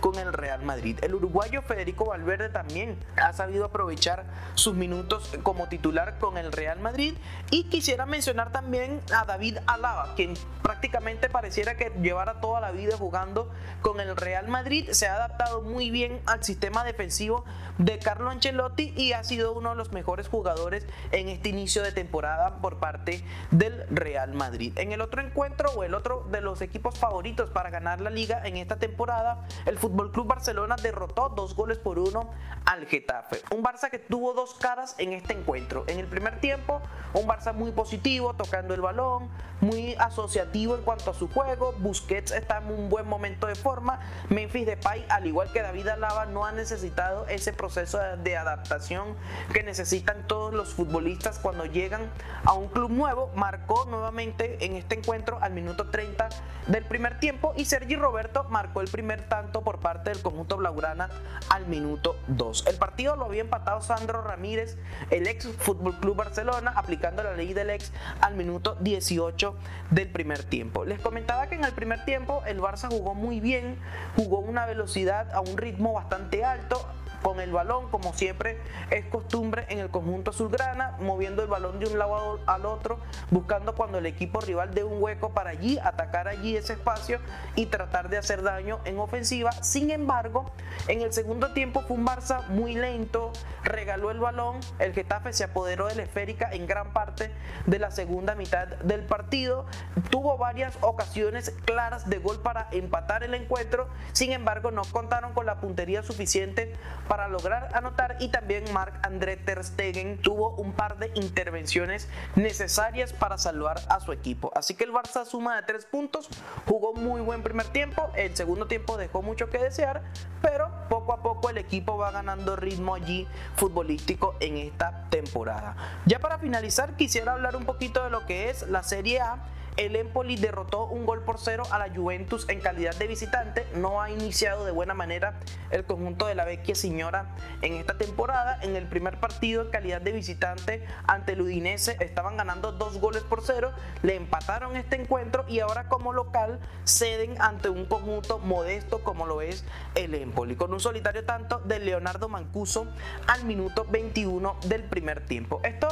con 0.00 0.16
el 0.16 0.32
Real 0.32 0.62
Madrid. 0.62 0.98
El 1.02 1.14
uruguayo 1.14 1.62
Federico 1.62 2.06
Valverde 2.06 2.48
también 2.48 2.96
ha 3.16 3.32
sabido 3.32 3.64
aprovechar 3.66 4.24
sus 4.54 4.74
minutos 4.74 5.30
como 5.42 5.68
titular 5.68 6.18
con 6.18 6.38
el 6.38 6.52
Real 6.52 6.80
Madrid 6.80 7.14
y 7.50 7.64
quisiera 7.64 8.06
mencionar 8.06 8.52
también 8.52 9.00
a 9.14 9.24
David 9.24 9.58
Alaba, 9.66 10.14
quien 10.14 10.34
prácticamente 10.62 11.28
pareciera 11.28 11.76
que 11.76 11.92
llevara 12.02 12.40
toda 12.40 12.60
la 12.60 12.70
vida 12.70 12.96
jugando 12.96 13.50
con 13.82 14.00
el 14.00 14.16
Real 14.16 14.48
Madrid, 14.48 14.90
se 14.90 15.06
ha 15.06 15.14
adaptado 15.14 15.62
muy 15.62 15.90
bien 15.90 16.20
al 16.26 16.44
sistema 16.44 16.84
defensivo 16.84 17.44
de 17.78 17.98
Carlo 17.98 18.30
Ancelotti 18.30 18.92
y 18.96 19.12
ha 19.12 19.24
sido 19.24 19.52
uno 19.52 19.70
de 19.70 19.76
los 19.76 19.92
mejores 19.92 20.28
jugadores 20.28 20.86
en 21.12 21.28
este 21.28 21.48
inicio 21.48 21.82
de 21.82 21.92
temporada 21.92 22.56
por 22.60 22.78
parte 22.78 23.24
del 23.50 23.86
Real 23.90 24.34
Madrid. 24.34 24.76
En 24.78 24.92
el 24.92 25.00
otro 25.00 25.22
encuentro 25.22 25.70
o 25.70 25.84
el 25.84 25.94
otro 25.94 26.26
de 26.30 26.40
los 26.40 26.60
equipos 26.60 26.98
favoritos 26.98 27.50
para 27.50 27.70
ganar 27.70 28.00
la 28.00 28.10
liga 28.10 28.42
en 28.44 28.56
esta 28.56 28.76
temporada, 28.76 29.46
el 29.68 29.78
Fútbol 29.78 30.10
Club 30.10 30.26
Barcelona 30.26 30.76
derrotó 30.82 31.28
dos 31.28 31.54
goles 31.54 31.78
por 31.78 31.98
uno 31.98 32.30
al 32.64 32.86
Getafe. 32.86 33.42
Un 33.54 33.62
Barça 33.62 33.90
que 33.90 33.98
tuvo 33.98 34.32
dos 34.32 34.54
caras 34.54 34.94
en 34.98 35.12
este 35.12 35.34
encuentro. 35.34 35.84
En 35.88 35.98
el 35.98 36.06
primer 36.06 36.40
tiempo, 36.40 36.80
un 37.12 37.26
Barça 37.26 37.52
muy 37.52 37.72
positivo, 37.72 38.34
tocando 38.34 38.72
el 38.74 38.80
balón, 38.80 39.28
muy 39.60 39.94
asociativo 39.96 40.74
en 40.74 40.82
cuanto 40.82 41.10
a 41.10 41.14
su 41.14 41.28
juego. 41.28 41.74
Busquets 41.78 42.32
está 42.32 42.58
en 42.58 42.72
un 42.72 42.88
buen 42.88 43.06
momento 43.06 43.46
de 43.46 43.54
forma. 43.54 44.00
Memphis 44.30 44.66
Depay, 44.66 45.04
al 45.08 45.26
igual 45.26 45.52
que 45.52 45.60
David 45.60 45.88
Alaba, 45.88 46.26
no 46.26 46.46
ha 46.46 46.52
necesitado 46.52 47.26
ese 47.28 47.52
proceso 47.52 47.98
de 47.98 48.36
adaptación 48.36 49.16
que 49.52 49.62
necesitan 49.62 50.26
todos 50.26 50.54
los 50.54 50.74
futbolistas 50.74 51.38
cuando 51.38 51.66
llegan 51.66 52.10
a 52.44 52.54
un 52.54 52.68
club 52.68 52.90
nuevo. 52.90 53.30
Marcó 53.34 53.84
nuevamente 53.84 54.64
en 54.64 54.76
este 54.76 54.94
encuentro 54.96 55.38
al 55.42 55.52
minuto 55.52 55.90
30 55.90 56.28
del 56.68 56.84
primer 56.84 57.18
tiempo 57.18 57.52
y 57.56 57.64
Sergi 57.64 57.96
Roberto 57.96 58.44
marcó 58.44 58.80
el 58.80 58.88
primer 58.88 59.28
tanto 59.28 59.57
por 59.62 59.80
parte 59.80 60.10
del 60.10 60.22
conjunto 60.22 60.56
blaugrana 60.56 61.08
al 61.50 61.66
minuto 61.66 62.16
2. 62.28 62.66
El 62.66 62.76
partido 62.76 63.16
lo 63.16 63.26
había 63.26 63.42
empatado 63.42 63.80
Sandro 63.80 64.22
Ramírez, 64.22 64.76
el 65.10 65.26
ex 65.26 65.48
Fútbol 65.58 65.98
Club 66.00 66.16
Barcelona, 66.16 66.72
aplicando 66.74 67.22
la 67.22 67.34
ley 67.34 67.54
del 67.54 67.70
ex 67.70 67.92
al 68.20 68.34
minuto 68.34 68.76
18 68.80 69.54
del 69.90 70.08
primer 70.08 70.44
tiempo. 70.44 70.84
Les 70.84 71.00
comentaba 71.00 71.48
que 71.48 71.54
en 71.54 71.64
el 71.64 71.72
primer 71.72 72.04
tiempo 72.04 72.42
el 72.46 72.60
Barça 72.60 72.88
jugó 72.88 73.14
muy 73.14 73.40
bien, 73.40 73.78
jugó 74.16 74.38
una 74.38 74.66
velocidad 74.66 75.32
a 75.32 75.40
un 75.40 75.56
ritmo 75.56 75.92
bastante 75.92 76.44
alto, 76.44 76.86
con 77.22 77.40
el 77.40 77.52
balón, 77.52 77.90
como 77.90 78.12
siempre 78.12 78.58
es 78.90 79.06
costumbre 79.06 79.66
en 79.68 79.78
el 79.78 79.90
conjunto 79.90 80.30
azulgrana, 80.30 80.96
moviendo 81.00 81.42
el 81.42 81.48
balón 81.48 81.78
de 81.78 81.86
un 81.86 81.98
lado 81.98 82.40
al 82.46 82.66
otro, 82.66 82.98
buscando 83.30 83.74
cuando 83.74 83.98
el 83.98 84.06
equipo 84.06 84.40
rival 84.40 84.74
dé 84.74 84.84
un 84.84 85.02
hueco 85.02 85.30
para 85.30 85.50
allí, 85.50 85.78
atacar 85.78 86.28
allí 86.28 86.56
ese 86.56 86.74
espacio 86.74 87.18
y 87.54 87.66
tratar 87.66 88.08
de 88.08 88.18
hacer 88.18 88.42
daño 88.42 88.80
en 88.84 88.98
ofensiva. 88.98 89.52
Sin 89.52 89.90
embargo, 89.90 90.50
en 90.86 91.02
el 91.02 91.12
segundo 91.12 91.52
tiempo 91.52 91.82
fue 91.82 91.96
un 91.96 92.06
Barça 92.06 92.46
muy 92.48 92.74
lento, 92.74 93.32
regaló 93.64 94.10
el 94.10 94.18
balón, 94.18 94.60
el 94.78 94.92
Getafe 94.92 95.32
se 95.32 95.44
apoderó 95.44 95.86
de 95.86 95.94
la 95.94 96.02
esférica 96.02 96.50
en 96.52 96.66
gran 96.66 96.92
parte 96.92 97.32
de 97.66 97.78
la 97.78 97.90
segunda 97.90 98.34
mitad 98.34 98.66
del 98.66 99.04
partido, 99.04 99.66
tuvo 100.10 100.38
varias 100.38 100.76
ocasiones 100.80 101.54
claras 101.64 102.08
de 102.08 102.18
gol 102.18 102.40
para 102.40 102.68
empatar 102.72 103.24
el 103.24 103.34
encuentro, 103.34 103.88
sin 104.12 104.32
embargo 104.32 104.70
no 104.70 104.82
contaron 104.90 105.32
con 105.32 105.46
la 105.46 105.60
puntería 105.60 106.02
suficiente 106.02 106.74
para 107.08 107.28
lograr 107.28 107.70
anotar 107.74 108.16
y 108.20 108.28
también 108.28 108.64
Marc 108.72 108.94
André 109.04 109.36
Ter 109.36 109.64
Stegen 109.64 110.20
tuvo 110.20 110.50
un 110.56 110.72
par 110.72 110.98
de 110.98 111.10
intervenciones 111.14 112.08
necesarias 112.36 113.12
para 113.12 113.38
salvar 113.38 113.80
a 113.88 114.00
su 114.00 114.12
equipo. 114.12 114.52
Así 114.54 114.74
que 114.74 114.84
el 114.84 114.92
Barça 114.92 115.24
suma 115.24 115.56
de 115.56 115.62
tres 115.62 115.86
puntos, 115.86 116.28
jugó 116.66 116.94
muy 116.94 117.20
buen 117.20 117.42
primer 117.42 117.66
tiempo, 117.68 118.10
el 118.14 118.36
segundo 118.36 118.66
tiempo 118.66 118.96
dejó 118.96 119.22
mucho 119.22 119.50
que 119.50 119.58
desear, 119.58 120.02
pero 120.42 120.70
poco 120.88 121.12
a 121.12 121.22
poco 121.22 121.50
el 121.50 121.58
equipo 121.58 121.96
va 121.96 122.10
ganando 122.10 122.56
ritmo 122.56 122.94
allí 122.94 123.26
futbolístico 123.56 124.36
en 124.40 124.58
esta 124.58 125.08
temporada. 125.10 125.76
Ya 126.06 126.18
para 126.18 126.38
finalizar 126.38 126.96
quisiera 126.96 127.32
hablar 127.32 127.56
un 127.56 127.64
poquito 127.64 128.04
de 128.04 128.10
lo 128.10 128.26
que 128.26 128.50
es 128.50 128.68
la 128.68 128.82
Serie 128.82 129.20
A 129.20 129.38
el 129.78 129.94
Empoli 129.94 130.36
derrotó 130.36 130.86
un 130.86 131.06
gol 131.06 131.22
por 131.22 131.38
cero 131.38 131.62
a 131.70 131.78
la 131.78 131.88
Juventus 131.88 132.48
en 132.48 132.60
calidad 132.60 132.96
de 132.96 133.06
visitante. 133.06 133.64
No 133.76 134.02
ha 134.02 134.10
iniciado 134.10 134.64
de 134.64 134.72
buena 134.72 134.92
manera 134.92 135.38
el 135.70 135.84
conjunto 135.84 136.26
de 136.26 136.34
la 136.34 136.44
Vecchia 136.44 136.74
Señora 136.74 137.36
en 137.62 137.74
esta 137.74 137.96
temporada. 137.96 138.58
En 138.60 138.74
el 138.74 138.88
primer 138.88 139.20
partido 139.20 139.62
en 139.62 139.70
calidad 139.70 140.00
de 140.00 140.10
visitante 140.10 140.84
ante 141.06 141.32
el 141.32 141.42
Udinese 141.42 141.96
estaban 142.00 142.36
ganando 142.36 142.72
dos 142.72 142.98
goles 142.98 143.22
por 143.22 143.40
cero. 143.42 143.72
Le 144.02 144.16
empataron 144.16 144.76
este 144.76 145.00
encuentro 145.00 145.44
y 145.46 145.60
ahora 145.60 145.88
como 145.88 146.12
local 146.12 146.58
ceden 146.84 147.40
ante 147.40 147.68
un 147.68 147.86
conjunto 147.86 148.40
modesto 148.40 149.04
como 149.04 149.26
lo 149.26 149.42
es 149.42 149.64
el 149.94 150.12
Empoli. 150.16 150.56
Con 150.56 150.72
un 150.72 150.80
solitario 150.80 151.24
tanto 151.24 151.60
de 151.60 151.78
Leonardo 151.78 152.28
Mancuso 152.28 152.88
al 153.28 153.44
minuto 153.44 153.86
21 153.88 154.56
del 154.66 154.82
primer 154.82 155.24
tiempo. 155.24 155.60
Esto 155.62 155.88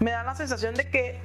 me 0.00 0.10
da 0.10 0.22
la 0.22 0.34
sensación 0.34 0.74
de 0.74 0.90
que 0.90 1.20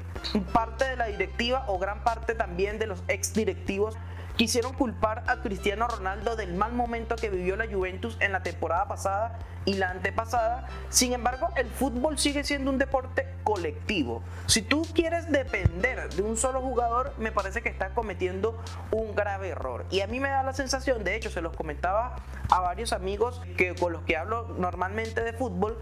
parte 0.53 0.85
de 0.85 0.95
la 0.95 1.05
directiva 1.05 1.65
o 1.67 1.79
gran 1.79 2.03
parte 2.03 2.35
también 2.35 2.79
de 2.79 2.87
los 2.87 3.03
ex 3.07 3.33
directivos 3.33 3.97
quisieron 4.37 4.73
culpar 4.73 5.23
a 5.27 5.37
Cristiano 5.41 5.87
Ronaldo 5.87 6.35
del 6.35 6.53
mal 6.53 6.73
momento 6.73 7.15
que 7.15 7.29
vivió 7.29 7.55
la 7.55 7.67
Juventus 7.67 8.17
en 8.21 8.31
la 8.31 8.43
temporada 8.43 8.87
pasada 8.87 9.37
y 9.65 9.75
la 9.75 9.91
antepasada. 9.91 10.67
Sin 10.89 11.13
embargo, 11.13 11.49
el 11.55 11.67
fútbol 11.67 12.17
sigue 12.17 12.43
siendo 12.43 12.71
un 12.71 12.77
deporte 12.77 13.27
colectivo. 13.43 14.23
Si 14.47 14.61
tú 14.61 14.87
quieres 14.95 15.31
depender 15.31 16.09
de 16.13 16.23
un 16.23 16.37
solo 16.37 16.61
jugador, 16.61 17.13
me 17.17 17.31
parece 17.31 17.61
que 17.61 17.69
estás 17.69 17.91
cometiendo 17.91 18.59
un 18.91 19.13
grave 19.15 19.49
error. 19.49 19.85
Y 19.91 20.01
a 20.01 20.07
mí 20.07 20.19
me 20.19 20.29
da 20.29 20.43
la 20.43 20.53
sensación, 20.53 21.03
de 21.03 21.15
hecho, 21.15 21.29
se 21.29 21.41
los 21.41 21.55
comentaba 21.55 22.15
a 22.49 22.59
varios 22.61 22.93
amigos 22.93 23.41
que 23.57 23.75
con 23.75 23.93
los 23.93 24.01
que 24.03 24.17
hablo 24.17 24.47
normalmente 24.57 25.21
de 25.21 25.33
fútbol, 25.33 25.79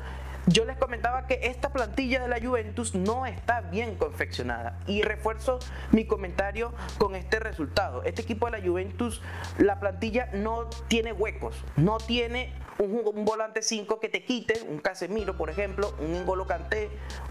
yo 0.47 0.65
les 0.65 0.77
comentaba 0.77 1.27
que 1.27 1.39
esta 1.43 1.71
plantilla 1.71 2.21
de 2.21 2.27
la 2.27 2.39
Juventus 2.41 2.95
no 2.95 3.25
está 3.25 3.61
bien 3.61 3.95
confeccionada 3.95 4.79
y 4.87 5.01
refuerzo 5.01 5.59
mi 5.91 6.05
comentario 6.05 6.73
con 6.97 7.15
este 7.15 7.39
resultado. 7.39 8.03
Este 8.03 8.21
equipo 8.21 8.49
de 8.49 8.59
la 8.59 8.67
Juventus, 8.67 9.21
la 9.57 9.79
plantilla 9.79 10.29
no 10.33 10.67
tiene 10.87 11.13
huecos, 11.13 11.55
no 11.75 11.97
tiene 11.97 12.53
un, 12.79 13.25
volante 13.25 13.61
5 13.61 13.99
que 13.99 14.09
te 14.09 14.23
quite, 14.23 14.61
un 14.67 14.79
Casemiro 14.79 15.35
por 15.35 15.49
ejemplo, 15.49 15.93
un 15.99 16.13
N'Golo 16.13 16.47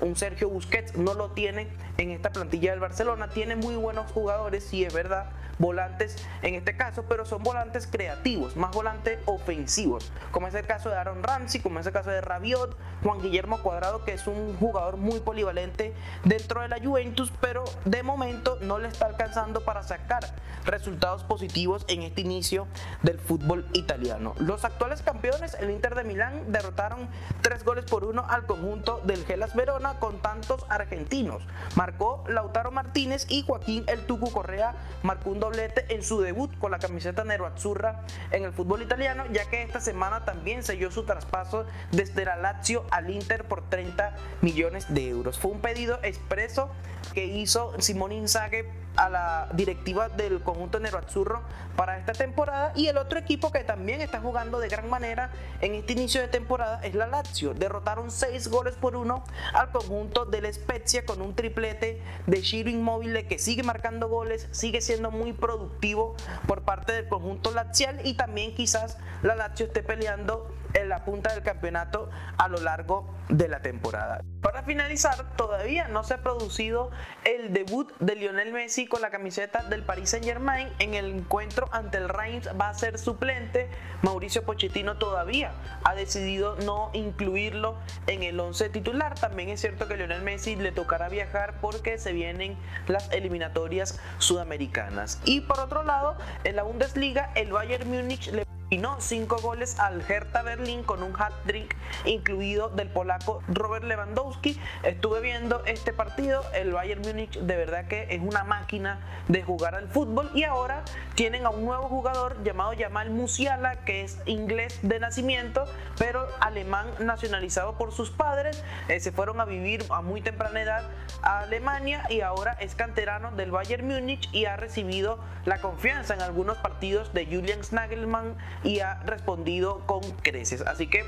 un 0.01 0.17
Sergio 0.17 0.49
Busquets, 0.49 0.97
no 0.97 1.15
lo 1.15 1.31
tiene 1.31 1.69
en 1.97 2.11
esta 2.11 2.31
plantilla 2.31 2.71
del 2.71 2.81
Barcelona. 2.81 3.29
Tiene 3.31 3.57
muy 3.57 3.75
buenos 3.77 4.11
jugadores, 4.13 4.65
sí 4.65 4.85
es 4.85 4.93
verdad, 4.93 5.31
volantes 5.59 6.17
en 6.43 6.55
este 6.55 6.77
caso, 6.77 7.05
pero 7.09 7.25
son 7.25 7.43
volantes 7.43 7.87
creativos, 7.87 8.57
más 8.57 8.71
volantes 8.71 9.19
ofensivos, 9.27 10.11
como 10.31 10.49
es 10.49 10.55
el 10.55 10.67
caso 10.67 10.89
de 10.91 10.97
Aaron 10.97 11.23
Ramsey, 11.23 11.61
como 11.61 11.81
es 11.81 11.87
el 11.87 11.93
caso 11.93 12.11
de 12.11 12.21
Rabiot, 12.21 12.77
Juan 13.03 13.21
Guillermo 13.21 13.59
Cuadrado, 13.63 14.05
que 14.05 14.13
es 14.13 14.27
un 14.27 14.57
jugador 14.57 14.97
muy 14.97 15.21
polivalente 15.21 15.95
dentro 16.25 16.63
de 16.63 16.69
la 16.69 16.79
Juventus, 16.81 17.33
pero 17.41 17.65
de 17.85 18.03
momento 18.03 18.59
no 18.61 18.79
le 18.79 18.89
está 18.89 19.07
alcanzando 19.07 19.65
para 19.65 19.83
sacar 19.83 20.25
resultados 20.65 21.25
positivos 21.25 21.85
en 21.89 22.03
este 22.03 22.21
inicio 22.21 22.67
del 23.03 23.19
fútbol 23.19 23.67
italiano. 23.73 24.35
Los 24.39 24.65
actuales 24.65 25.03
campeones, 25.03 25.55
el 25.55 25.71
Inter 25.71 25.95
de 25.95 26.05
Milán, 26.05 26.53
derrotaron 26.53 27.09
tres 27.43 27.65
goles 27.65 27.85
por 27.85 28.05
uno 28.05 28.27
al 28.29 28.47
conjunto 28.47 29.01
del 29.05 29.25
Gelas 29.25 29.55
Verona 29.55 29.99
con 29.99 30.21
tantos 30.21 30.65
argentinos. 30.69 31.43
Marcó 31.75 32.25
Lautaro 32.29 32.71
Martínez 32.71 33.27
y 33.29 33.43
Joaquín 33.43 33.85
El 33.87 34.07
Tucu 34.07 34.31
Correa 34.31 34.75
marcó 35.03 35.31
un 35.31 35.41
en 35.89 36.03
su 36.03 36.21
debut 36.21 36.57
con 36.59 36.71
la 36.71 36.79
camiseta 36.79 37.25
Azzurra 37.47 38.03
en 38.31 38.45
el 38.45 38.53
fútbol 38.53 38.83
italiano, 38.83 39.25
ya 39.33 39.45
que 39.47 39.63
esta 39.63 39.81
semana 39.81 40.25
también 40.25 40.63
selló 40.63 40.91
su 40.91 41.05
traspaso 41.05 41.67
desde 41.93 42.25
la 42.25 42.37
Lazio 42.37 42.85
al 42.91 43.11
Inter 43.11 43.45
por 43.45 43.69
30 43.69 44.15
millones 44.43 44.87
de 44.93 45.09
euros. 45.09 45.39
Fue 45.39 45.51
un 45.51 45.61
pedido 45.61 45.99
expreso 46.03 46.71
que 47.15 47.25
hizo 47.25 47.75
Simón 47.81 48.13
Inzaghi 48.13 48.65
a 48.99 49.09
la 49.09 49.49
directiva 49.53 50.09
del 50.09 50.43
conjunto 50.43 50.81
Nero-Azzurro 50.81 51.43
para 51.77 51.99
esta 51.99 52.13
temporada 52.13 52.73
y 52.75 52.89
el 52.89 52.99
otro 52.99 53.21
equipo 53.21 53.53
que 53.53 53.63
también 53.63 54.01
está 54.01 54.21
jugando 54.21 54.59
de 54.59 54.69
gran 54.69 54.91
manera 54.91 55.31
en 55.61 55.77
este 55.77 55.93
inicio 55.93 56.21
de 56.21 56.27
temporada 56.27 56.81
es 56.83 56.97
la 56.97 57.07
Lazio. 57.07 57.55
Derrotaron 57.55 58.11
6 58.11 58.49
goles 58.49 58.75
por 58.75 58.97
1 58.97 59.25
al 59.55 59.71
conjunto 59.71 60.25
del 60.25 60.53
Spezia 60.53 61.07
con 61.07 61.23
un 61.23 61.37
triplete 61.37 62.03
de 62.27 62.43
Giro 62.43 62.71
Inmóvil 62.71 63.27
que 63.29 63.39
sigue 63.39 63.63
marcando 63.63 64.09
goles, 64.09 64.49
sigue 64.51 64.81
siendo 64.81 65.13
muy 65.13 65.33
productivo 65.33 66.17
por 66.49 66.63
parte 66.63 66.93
del 66.93 67.07
conjunto 67.07 67.53
lazial 67.53 68.05
y 68.05 68.15
también 68.15 68.53
quizás 68.57 68.99
la 69.23 69.37
Lazio 69.37 69.67
esté 69.67 69.85
peleando 69.85 70.51
en 70.75 70.89
la 70.89 71.05
punta 71.05 71.33
del 71.33 71.43
campeonato 71.43 72.11
a 72.37 72.49
lo 72.49 72.59
largo 72.59 73.15
de 73.29 73.49
la 73.49 73.61
temporada. 73.61 74.23
Para 74.41 74.63
finalizar, 74.63 75.37
todavía 75.37 75.89
no 75.89 76.05
se 76.05 76.15
ha 76.15 76.23
producido 76.23 76.91
el 77.25 77.53
debut 77.53 77.93
de 77.99 78.15
Lionel 78.15 78.53
Messi 78.53 78.87
con 78.87 79.03
la 79.03 79.11
camiseta 79.11 79.65
del 79.65 79.83
Paris 79.83 80.11
Saint 80.11 80.25
Germain 80.25 80.69
en 80.79 80.95
el 80.95 81.07
encuentro 81.07 81.69
ante 81.73 81.99
el 81.99 82.09
Reims 82.09 82.49
va 82.59 82.69
a 82.71 82.75
ser 82.75 82.99
suplente. 82.99 83.69
Mauricio 84.03 84.45
Pochettino 84.45 84.97
todavía 84.97 85.53
ha 85.85 85.95
decidido 85.95 86.57
no 86.65 86.91
incluirlo 86.93 87.77
en 88.07 88.23
el 88.23 88.39
11 88.39 88.71
titular. 88.71 89.19
También 89.19 89.49
es 89.49 89.61
cierto 89.61 89.89
que 89.89 89.97
Lionel 89.97 90.23
Messi 90.23 90.57
le 90.57 90.73
tocará 90.73 91.09
viajar 91.09 91.55
porque 91.61 91.99
se 91.99 92.13
vienen 92.13 92.57
las 92.87 93.11
eliminatorias 93.11 94.01
sudamericanas. 94.19 95.21
Y 95.25 95.41
por 95.41 95.59
otro 95.61 95.83
lado, 95.83 96.17
en 96.45 96.57
la 96.57 96.63
Bundesliga, 96.63 97.33
el 97.35 97.53
Bayern 97.53 97.89
Múnich 97.89 98.31
le 98.31 98.47
y 98.71 98.79
no 98.79 99.01
cinco 99.01 99.37
goles 99.39 99.79
al 99.79 100.03
Hertha 100.07 100.43
Berlín 100.43 100.83
con 100.83 101.03
un 101.03 101.15
hat-trick 101.19 101.77
incluido 102.05 102.69
del 102.69 102.89
polaco 102.89 103.43
Robert 103.49 103.85
Lewandowski. 103.85 104.61
Estuve 104.83 105.21
viendo 105.21 105.65
este 105.65 105.93
partido, 105.93 106.43
el 106.55 106.73
Bayern 106.73 107.03
Múnich 107.03 107.39
de 107.39 107.57
verdad 107.57 107.87
que 107.87 108.07
es 108.11 108.21
una 108.21 108.45
máquina 108.45 109.01
de 109.29 109.43
jugar 109.43 109.75
al 109.75 109.89
fútbol 109.89 110.31
y 110.35 110.45
ahora 110.45 110.83
tienen 111.15 111.47
a 111.47 111.51
un 111.51 111.65
nuevo 111.65 111.89
jugador 111.89 112.43
llamado 112.43 112.73
Jamal 112.79 113.11
Musiala 113.11 113.85
que 113.85 114.03
es 114.03 114.19
inglés 114.27 114.79
de 114.83 115.01
nacimiento 115.01 115.65
pero 115.99 116.27
alemán 116.41 116.87
nacionalizado 117.01 117.77
por 117.79 117.93
sus 117.93 118.11
padres. 118.11 118.63
Eh, 118.89 119.01
se 119.01 119.13
fueron 119.13 119.41
a 119.41 119.45
vivir 119.45 119.85
a 119.91 120.03
muy 120.03 120.21
temprana 120.21 120.61
edad 120.61 120.85
a 121.23 121.41
Alemania 121.41 122.05
y 122.11 122.21
ahora 122.21 122.53
es 122.61 122.75
canterano 122.75 123.33
del 123.33 123.51
Bayern 123.51 123.87
Múnich 123.87 124.29
y 124.33 124.45
ha 124.45 124.57
recibido 124.57 125.19
la 125.45 125.61
confianza 125.61 126.15
en 126.15 126.23
algunos 126.23 126.59
partidos 126.59 127.13
de 127.15 127.27
Julian 127.27 127.65
Snagelmann 127.65 128.37
y 128.65 128.81
ha 128.81 129.01
respondido 129.05 129.81
con 129.87 130.01
creces. 130.23 130.63
Así 130.63 130.89
que 130.89 131.05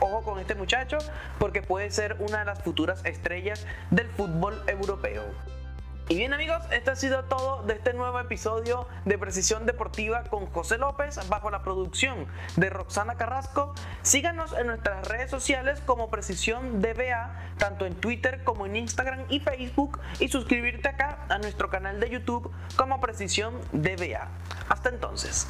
ojo 0.00 0.22
con 0.22 0.38
este 0.38 0.54
muchacho 0.54 0.98
porque 1.38 1.62
puede 1.62 1.90
ser 1.90 2.16
una 2.20 2.40
de 2.40 2.44
las 2.46 2.62
futuras 2.62 3.04
estrellas 3.04 3.66
del 3.90 4.08
fútbol 4.08 4.62
europeo. 4.66 5.24
Y 6.10 6.16
bien 6.16 6.34
amigos, 6.34 6.60
esto 6.72 6.90
ha 6.90 6.96
sido 6.96 7.22
todo 7.26 7.62
de 7.62 7.74
este 7.74 7.92
nuevo 7.92 8.18
episodio 8.18 8.88
de 9.04 9.16
Precisión 9.16 9.64
Deportiva 9.64 10.24
con 10.24 10.46
José 10.46 10.76
López 10.76 11.20
bajo 11.28 11.52
la 11.52 11.62
producción 11.62 12.26
de 12.56 12.68
Roxana 12.68 13.14
Carrasco. 13.14 13.76
Síganos 14.02 14.52
en 14.54 14.66
nuestras 14.66 15.06
redes 15.06 15.30
sociales 15.30 15.80
como 15.86 16.10
Precisión 16.10 16.82
DBA, 16.82 17.54
tanto 17.58 17.86
en 17.86 17.94
Twitter 17.94 18.42
como 18.42 18.66
en 18.66 18.74
Instagram 18.74 19.20
y 19.28 19.38
Facebook 19.38 20.00
y 20.18 20.26
suscribirte 20.26 20.88
acá 20.88 21.26
a 21.28 21.38
nuestro 21.38 21.70
canal 21.70 22.00
de 22.00 22.10
YouTube 22.10 22.50
como 22.74 23.00
Precisión 23.00 23.54
DBA. 23.70 24.26
Hasta 24.68 24.88
entonces. 24.88 25.46